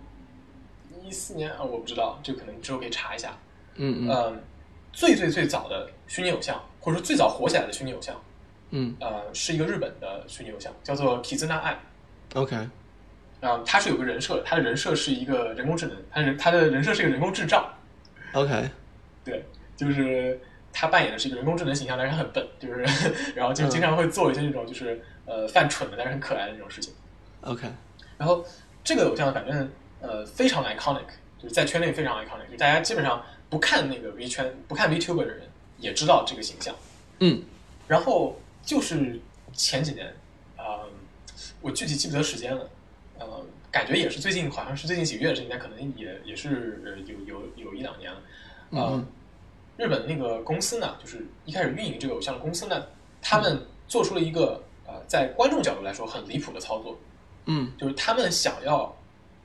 [1.03, 3.37] 一四年啊，我不知道，这可能之后可以查一下。
[3.75, 4.11] 嗯嗯。
[4.11, 4.43] 嗯，
[4.93, 8.15] 最最最早的虚拟偶像，或者说最早火起来的虚拟偶像，
[8.71, 8.97] 嗯。
[9.01, 11.79] 呃，是一个日本的虚拟偶像，叫做 Kizuna 爱。
[12.35, 12.57] ，OK，
[13.41, 17.71] 啊、他是有个人设的，他的人设是一个人工智能，他人他的人设是一个人工智障
[18.33, 18.71] ，OK，
[19.23, 19.45] 对，
[19.77, 20.41] 就是
[20.73, 22.83] 他扮演的是一个人工智能形象，但是他很笨，就是
[23.37, 26.93] 然后就经常会做一些那种就是呃犯蠢的，但是很可爱的那种事情。
[27.43, 27.69] OK，
[28.19, 28.45] 然后
[28.83, 29.71] 这个偶像反正
[30.01, 31.07] 呃非常 iconic，
[31.39, 35.49] 就是在圈内非常 iconic，就大家基本上不看那个 V 圈、不看 VTuber 的人
[35.79, 36.75] 也知道这个形象。
[37.21, 37.43] 嗯
[37.87, 39.21] 然后就是
[39.53, 40.13] 前几年，
[40.57, 40.89] 呃，
[41.61, 42.69] 我具体记不得时间了，
[43.19, 43.27] 呃，
[43.71, 48.19] 感觉也是最近，好像是最近几个月的事情，但可能也也是呃有有有一两年了。
[48.71, 49.07] 呃，嗯
[49.77, 52.87] 日本那个公司呢，就是一开始运营这个偶像的公司呢，
[53.21, 54.63] 他们做出了一个呃，
[55.07, 56.99] 在观众角度来说很离谱的操作，
[57.47, 57.73] 嗯。
[57.79, 58.95] 就是他们想要，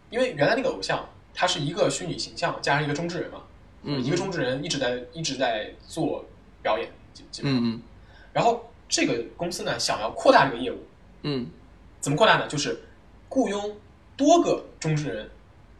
[0.10, 3.41] 因为原来那个偶像他是一个虚拟形象加上一个中之人嘛，
[3.84, 6.26] 嗯，一个中之人一直在一直在做
[6.62, 7.62] 表演，基基本上。
[7.62, 7.82] 嗯嗯。
[8.34, 10.78] 然后这个公司呢想要扩大这个业务，
[11.24, 11.47] 嗯。
[11.99, 12.47] 怎么扩大呢？
[12.47, 12.82] 就是
[13.28, 13.76] 雇佣
[14.16, 15.30] 多个中之人，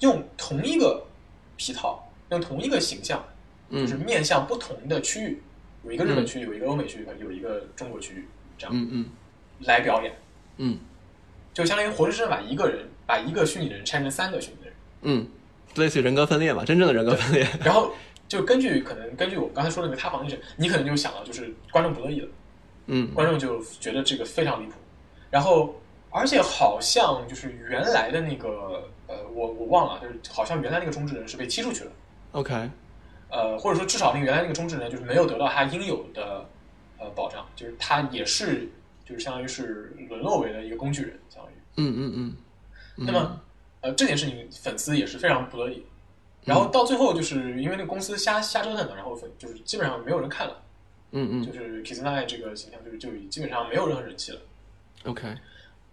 [0.02, 1.06] 用同一个
[1.56, 3.24] 皮套，用同一个形象，
[3.72, 5.42] 就是嗯面向不同的区域，
[5.86, 8.28] 有一个日本区域，有一个欧美区域，有一个中国区域，
[8.58, 8.76] 这样。
[8.76, 9.06] 嗯嗯
[9.62, 10.14] 来表演，
[10.58, 10.78] 嗯。
[11.54, 15.28] 就相当于活生生把一个人，把一个虚拟人拆成三个虚拟人，嗯，
[15.76, 17.46] 类似于人格分裂嘛，真正的人格分裂。
[17.64, 17.92] 然后
[18.30, 22.28] 就根据可能根据我刚才说的那个塌房历史，你可能就想到就是观众不乐意了，
[22.86, 23.14] 嗯。
[23.14, 24.74] 观众就觉得这个非常离谱，
[25.30, 25.76] 然后
[26.12, 31.92] 而且好像就是原来的那个呃，我我忘了，就是好像原来那个中之人是被踢出去了。
[32.34, 32.54] ，OK，
[33.30, 36.48] 呃，或者说至少那个原来那个中之人就是没有得到他应有的
[37.00, 38.70] 呃保障，就是他也是
[39.10, 41.56] 就是相当于是沦落为了一个工具人，相当于。
[41.78, 42.36] 嗯嗯嗯
[42.98, 43.42] 嗯，那么
[43.82, 45.84] 呃这件事情粉丝也是非常不乐意，
[46.46, 50.62] 然后到最后就是因为那个公司瞎瞎折腾嘛，然后粉就是基本上没有人看了，
[51.12, 51.46] 嗯嗯。
[51.46, 54.42] 就是 Kizuna 这个形象就是就基本上没有任何人气了。
[55.06, 55.36] ，OK，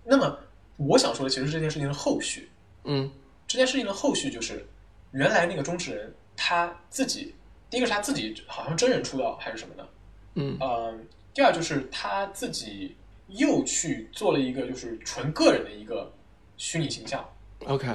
[0.05, 0.39] 那么
[0.77, 2.51] 我想说的其实是这件事情的后续，
[2.85, 3.11] 嗯。
[3.49, 4.67] 这件事情的后续就是，
[5.13, 7.33] 原来那个中之人他自己，
[7.71, 9.89] 第一个是他自己好像真人出道还是什么的，
[10.35, 10.57] 嗯。
[10.59, 10.99] 呃，
[11.33, 12.97] 第二就是他自己
[13.29, 16.13] 又去做了一个就是纯个人的一个
[16.57, 17.29] 虚拟形象
[17.67, 17.87] ，，OK，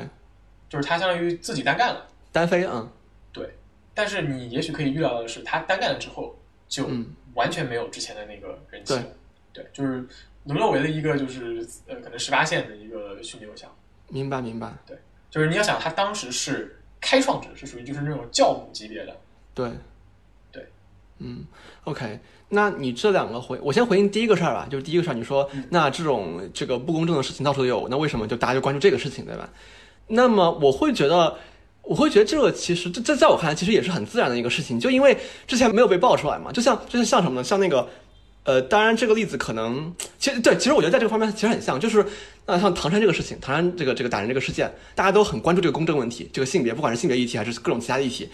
[0.70, 2.92] 就是他相当于自己单干了，单飞啊，
[3.32, 3.50] 对。
[3.94, 7.14] 但是你也许可以预料到的是，他单干了之后就嗯。
[7.34, 9.06] 完全没有之前的那个人气了，
[9.54, 10.06] 对，就是
[10.44, 13.74] 沦落为了一个就是呃可能十八线的一个虚拟偶像。
[14.10, 14.98] 明白明白，对
[15.30, 19.16] 就是你要想，他当时是开创者，是属于就是那种教母级别的。
[19.54, 19.72] 对，
[21.24, 21.46] 嗯
[21.84, 22.20] ，OK，
[22.50, 29.50] 那你这两个回，我先回应第一个事儿吧，就是第一个事儿，你说、嗯那这种这个不公正的事情到处都有，那为什么就大家就关注这个事情，对吧？
[30.08, 31.38] 那么我会觉得，
[31.84, 35.18] 我会觉得这个其实这这在我看来其实也是很自然的一个事情，就因为
[35.48, 37.44] 之前没有被爆出来嘛，就像就是像什么呢？
[37.44, 37.88] 像那个。
[38.44, 42.04] 呃，当然，这个例子可能，其实对，其实我觉得在这个方面其实很像，就是，
[42.48, 48.28] 那像唐山这个事情，唐山这个这个打人这个事件，大家都很关注这个公正问题，这个性别，不管是性别议题还是各种其他议题，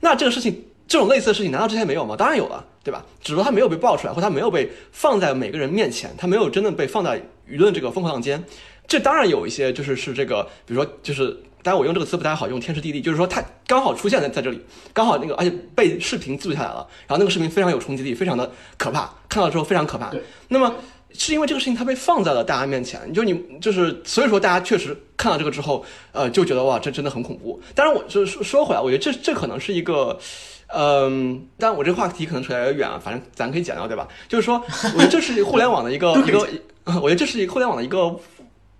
[0.00, 2.14] 那这个事情，这种类似的事情，难道之前没有吗？
[2.16, 3.04] 当然有了，对吧？
[3.20, 8.42] 只不过它没有被爆出来，或它没有被放在每个人面前，它没有真的被放在舆论这个风口浪尖。
[8.86, 14.60] 这当然有一些就是是这个，比如说就是，当然我用这个词不太好用，天时地利，就是说它刚好出现在在这里，
[14.92, 20.12] 刚好那个，而且被视频记录下来了，然后那个视频非常有冲击力，非常的可怕，看到之后非常可怕。
[20.46, 20.72] 那么
[21.12, 27.60] 是因为这个事情它被放在了大家面前，就你就是所以说大家确实看到这个之后，呃，就觉得哇，这真的很恐怖。
[27.74, 30.16] 当然我就是说说回来，我觉得这这可能是一个。
[30.68, 34.06] 嗯，但我这个话题可能扯得有点远啊，反正咱可以剪掉，对吧？
[34.28, 34.60] 就是说，
[34.94, 36.46] 我觉得这是互联网的一个 一个，
[37.00, 38.18] 我觉得这是一个互联网的一个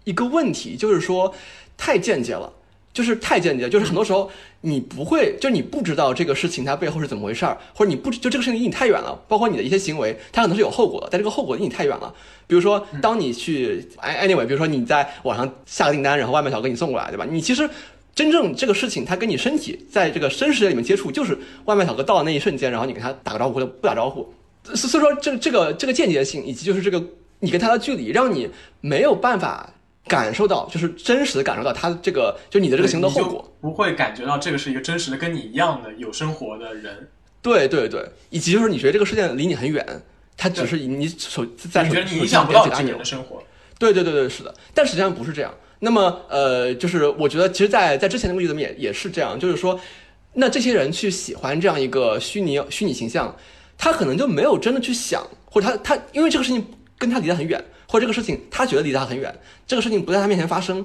[0.05, 1.33] 一个问题，就是说
[1.77, 2.53] 太间接了，
[2.93, 4.29] 就是太间接，就是很多时候
[4.63, 12.13] 你不会，就你不知道这个事情它背后是怎么回事儿，或者你不就这个事情离你太远了，包括你的一些行为，它可能是有后果的，但这个后果离你太远了。
[12.49, 17.25] 比如说，当你去哎 anyway，比如说你在网上下个订单，然后外卖小哥给你送过来，对吧？
[17.31, 17.71] 你其实。
[18.17, 24.33] 真正这个事情，它跟你身体在这个真实里面接触，就是外卖小哥到的那一瞬间，然后你跟他打个招呼或者不打招呼，
[24.65, 27.05] 所所以说这这个这个间接性，以及就是这个
[27.41, 28.49] 你跟他的距离，让你
[28.81, 29.71] 没有办法
[30.09, 33.53] 感受到，就是真实的感受到他这个，就你的这个行动后果。
[33.61, 37.07] 不会感觉到这个是一个真实的跟你一样的有生活的人。
[37.43, 39.87] 对对对，以及就是你觉得这个事件离你很远，
[40.39, 43.43] 他只是你手在手你觉得你影响不到这个点几个按钮人的生活。
[43.79, 45.53] 对对对对，是的，但实际上不是这样。
[45.81, 49.79] 那么，呃，就是我觉得，其实在，在之前的例子里面也也是这样，就是说，
[50.35, 53.37] 那这些人去喜欢这样一个虚拟虚拟形象，
[53.77, 56.67] 他可能就没有真的去想，或者他他因为这个事情
[56.99, 59.35] 跟他离得很远，或者这个事情他觉得离他很远，
[59.67, 60.85] 这个事情不在他面前发生，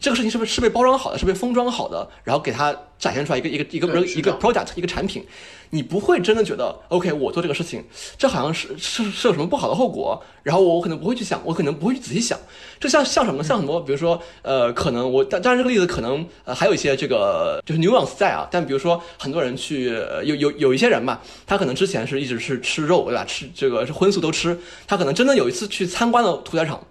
[0.00, 5.24] 这个事情是不是是被包装好的，是被封装好的，然后给它展现出来一个一个一个一个 product 一个产品，
[5.68, 7.84] 你不会真的觉得 OK，我做这个事情，
[8.16, 12.38] 这好像是是是有什么不好的后果，然后我我可能不会去想，我可能不会去仔细想，
[12.80, 26.82] 这像像什么像很多，比如说呃，可能我但当然这个例子可能呃还有一些这个就是 nuance 在啊，但比如说很多人去呃有有有一些人嘛，他可能之前是一直是吃肉对吧，吃这个是荤素都吃，他可能真的有一次去参观了屠宰场，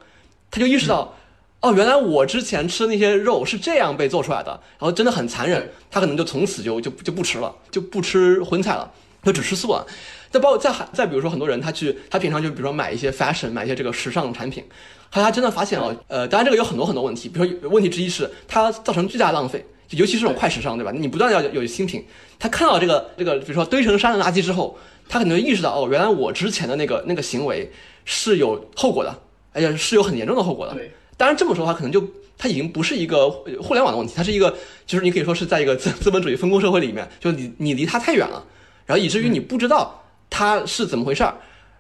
[0.52, 1.16] 他就意识到。
[1.62, 8.90] 哦，原来我之前吃的那些肉是这样被做出来的，然后真的很残忍，他可能就从此就就就不吃了，就不吃荤菜了，
[9.24, 9.86] 就只吃素了。
[10.32, 14.64] 再包括再还再比如说很多人他去他平常就比如说买一些 fashion 买一些这个时尚产品，
[15.10, 20.94] 后来他真的发现哦，呃，当然这个有很多很多问题，比如说问题之一是它造成巨大的浪费，尤其是这种快时尚对吧？
[20.96, 22.06] 你不断要有新品，
[22.38, 24.78] 他看到这个这个比如说堆成山的垃圾之后，
[25.10, 27.70] 他可能会意识到哦，原来我之前的那个那个行为
[28.06, 29.14] 是有后果的，
[29.52, 30.78] 而且是有很严重的后果的。
[31.20, 32.02] 当然这么说的话，可能就
[32.38, 33.30] 它已经不是一个
[33.62, 34.56] 互联网的问题，它是一个，
[34.88, 38.42] 就是你可以说是在一个资 资本主义分工社会里面，就你你离它太远了，
[38.86, 41.36] 然后以至于你不知道它是怎么回事儿。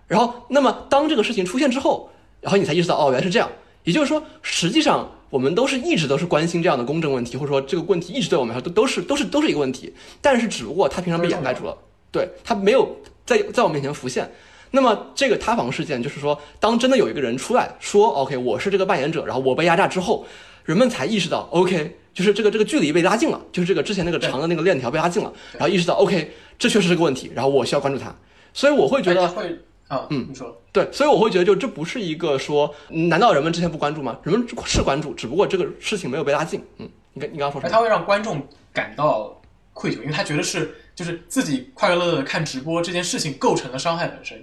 [0.07, 2.09] 然后，那么当这个事情出现之后，
[2.41, 3.49] 然后你才意识到，哦，原来是这样。
[3.85, 11.77] 也就是说，实际上我们都是一直都是关心这样的公正问题，或者说这个问题一直对我们来说都都是都是都是一个问题，但是只不过它平常被掩盖住了，
[12.11, 14.29] 对，它没有在在我面前浮现。
[14.71, 20.25] 那么这个塌房事件就是说，当真的有一个人出来说，OK，我是这个扮演者，然后我被压榨之后。
[20.65, 28.13] 人们才意识到，OK，就是这个这个距离被拉近了，就是这个之前那个长的那个链条被拉近了，然后意识到，OK，这确实是个问题，然后我需要关注它，
[28.53, 29.57] 所以我会觉得会
[29.87, 34.19] 啊，嗯，你说对，所以我会觉得就这不是一个说，难道人们之前不关注吗？
[34.21, 36.63] 人们是关注，只不过这个事情没有被拉近。
[36.77, 37.71] 嗯，你刚你刚刚说什么？
[37.71, 38.39] 他会让观众
[38.71, 39.41] 感到
[39.73, 44.39] 愧疚，因为他觉得是就是自己快快乐乐的看直播这件事情构成了伤害本身。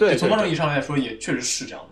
[0.00, 1.88] 对，从某种意义上来说，也确实是这样的。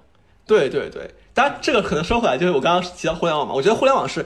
[0.46, 1.11] 对对对。
[1.34, 3.52] 当然，这个可能说回来，就是我刚刚提到互联网嘛。
[3.52, 4.24] 我觉得互联网是，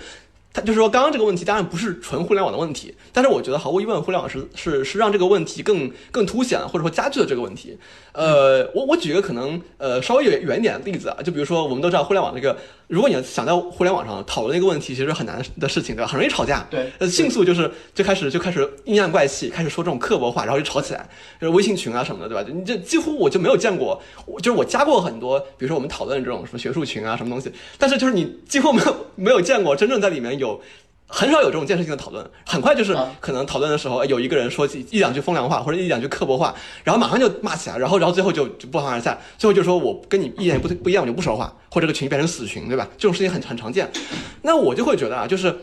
[0.53, 7.79] 它就是说，刚刚这个问题当然不是纯互联网的问题，但是我觉得毫无疑问，互联网是是是让这个问题更更凸显，或者说加剧了这个问题。
[8.13, 12.57] 呃，我我举一个可能呃稍微远远一点的例子啊，就比如说我们都知道互联网这个。
[12.89, 16.07] 如果你想在互联网上讨论一个问题，其实很难的事情，对吧？
[16.07, 16.67] 很容易吵架。
[16.69, 21.09] 对，呃，迅速就是就开始就开始阴阳怪气，开始说这种刻薄话，然后就吵起来，
[21.41, 22.47] 就是微信群啊什么的，对吧？
[22.55, 30.61] 你这几乎我就没有见过，我就是我加过很多，比如说我们讨论这种什么学术群啊什么东西，但是就是你几乎没有没有见过真正在里面有。
[31.15, 42.89] 很少有这种建设性的讨论，很快就是可能讨论的时候有一个人说一两句风凉话或者一两句刻薄话，然后马上就骂起来，然后然后最后就就不欢而散，最后就说我跟你意见不不一样，我就不说话，或者这个群变成死群，对吧？
[42.97, 43.93] 这种事情很很常见。
[44.41, 45.55] 那我就会觉得啊，就是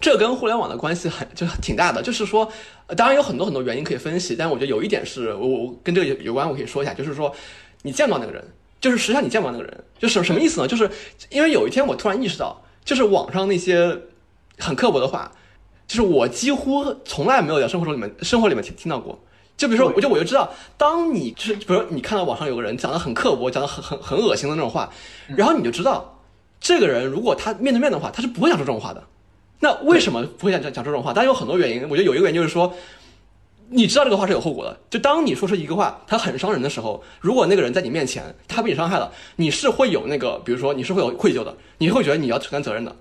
[0.00, 2.50] 这跟互联网的关系很就挺大的，就是说，
[2.96, 7.30] 当然有很多很多原因可以分析，但我觉得有一点是我我跟这个有有关，我可以说一下，就是说
[7.82, 8.42] 你见不到那个人，
[8.80, 10.66] 就是实际上你见不到那个人，就是什么意思呢？
[10.66, 10.90] 就是
[11.28, 13.94] 因为有一天我突然意识到，就是网上那些。
[14.58, 15.30] 很刻薄的话，
[15.86, 19.18] 就是我几乎从来没有在生活中里面生活里面听听到过。
[19.56, 24.90] 就比如说，我就我就知道，当你就是比如说你看到网上有个人讲的很刻薄，讲的很很很恶心的那种话，
[25.28, 26.20] 然后你就知道，
[26.60, 29.02] 这个人如果他面对面的话，他是不会讲出这种话的。
[29.60, 31.14] 那为什么不会讲讲讲这种话？
[31.14, 31.84] 当然有很多原因。
[31.84, 32.70] 我觉得有一个原因就是说，
[33.70, 34.78] 你知道这个话是有后果的。
[34.90, 42.94] 就当你说出一个话，他很伤人的时候，如果那个人在你面前，他被你伤害了，你是会有那个，比如说你是会有愧疚的，你会觉得你要承担责任的。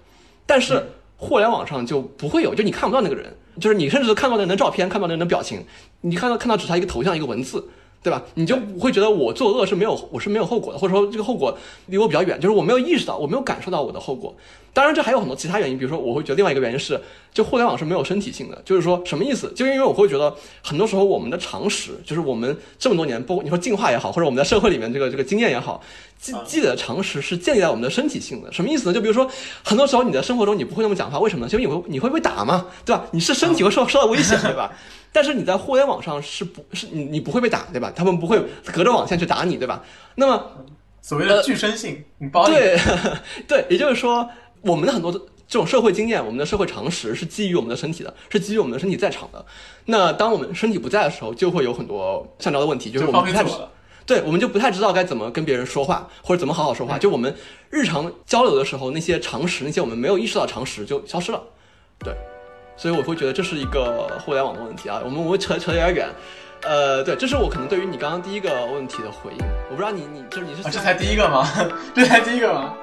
[0.45, 0.81] 但是。
[1.17, 5.65] 互联网上就不会有，就你看不到那个人，就是你甚至都看不到那人的照片，看不到那人的表情，
[6.01, 7.67] 你看到看到只他一个头像一个文字，
[8.05, 8.21] 对吧？
[8.35, 14.31] 你就不会觉得我作恶是没有我是没有后果的，或者说这个后果离我比较远，就是我没有意识到，我没有感受到我的后果。
[14.73, 16.99] 当然，这还有很多其他原因，比如说我会觉得另外一个原因是，
[17.33, 19.51] 就互联网是没有身体性的，就是说什么意思？
[19.55, 25.81] 就因为我会觉得很多时候我们的常识，就是我们这么多年，包括你说进化也好，或者我们在社会里面这个这个经验也好。
[26.17, 28.93] 积积累的常识是建立在我们的身体性的，什么意思呢？
[28.93, 29.29] 就比如说，
[29.63, 31.51] 很多时候你在生活中你不会那么讲话，为什么呢？
[31.51, 33.05] 因为你会你会被打嘛，对吧？
[33.11, 34.71] 你是身体会受受到危险，对吧？
[35.15, 37.89] 但是你在互联网上是不是你你不会被打，对吧？
[37.95, 38.37] 他们不会
[38.73, 39.81] 隔着网线去打你，对吧？
[40.15, 40.51] 那么
[41.01, 42.77] 所谓的具身性，你包对
[43.47, 45.09] 对，也就是说，我们的很多
[45.47, 49.45] 这种社会经验，我们的社会常识是基于我们的身体的，是基于我们的身体在场的。
[49.85, 53.45] 那当我们身体不在的时候，就会有很多像这的问题，就是我们不太。
[54.05, 56.99] 对，我们就不太知道该怎么跟别人说话，或者怎么好好说话。
[56.99, 57.33] 就我们
[57.69, 61.41] 日常交流的时候，那些常识，那些我们没有意识到常识就消失了。
[61.99, 62.13] 对，
[62.77, 65.01] 所以我会觉得这是一个互联网的问题啊。
[65.03, 66.07] 我们我们扯扯有点远，
[66.63, 69.45] 呃，对，这是我可能对于你刚刚第一个问题的回应。
[69.69, 71.47] 我不知道你你就是你是 这才第一个吗？
[71.93, 72.75] 这才第一个吗？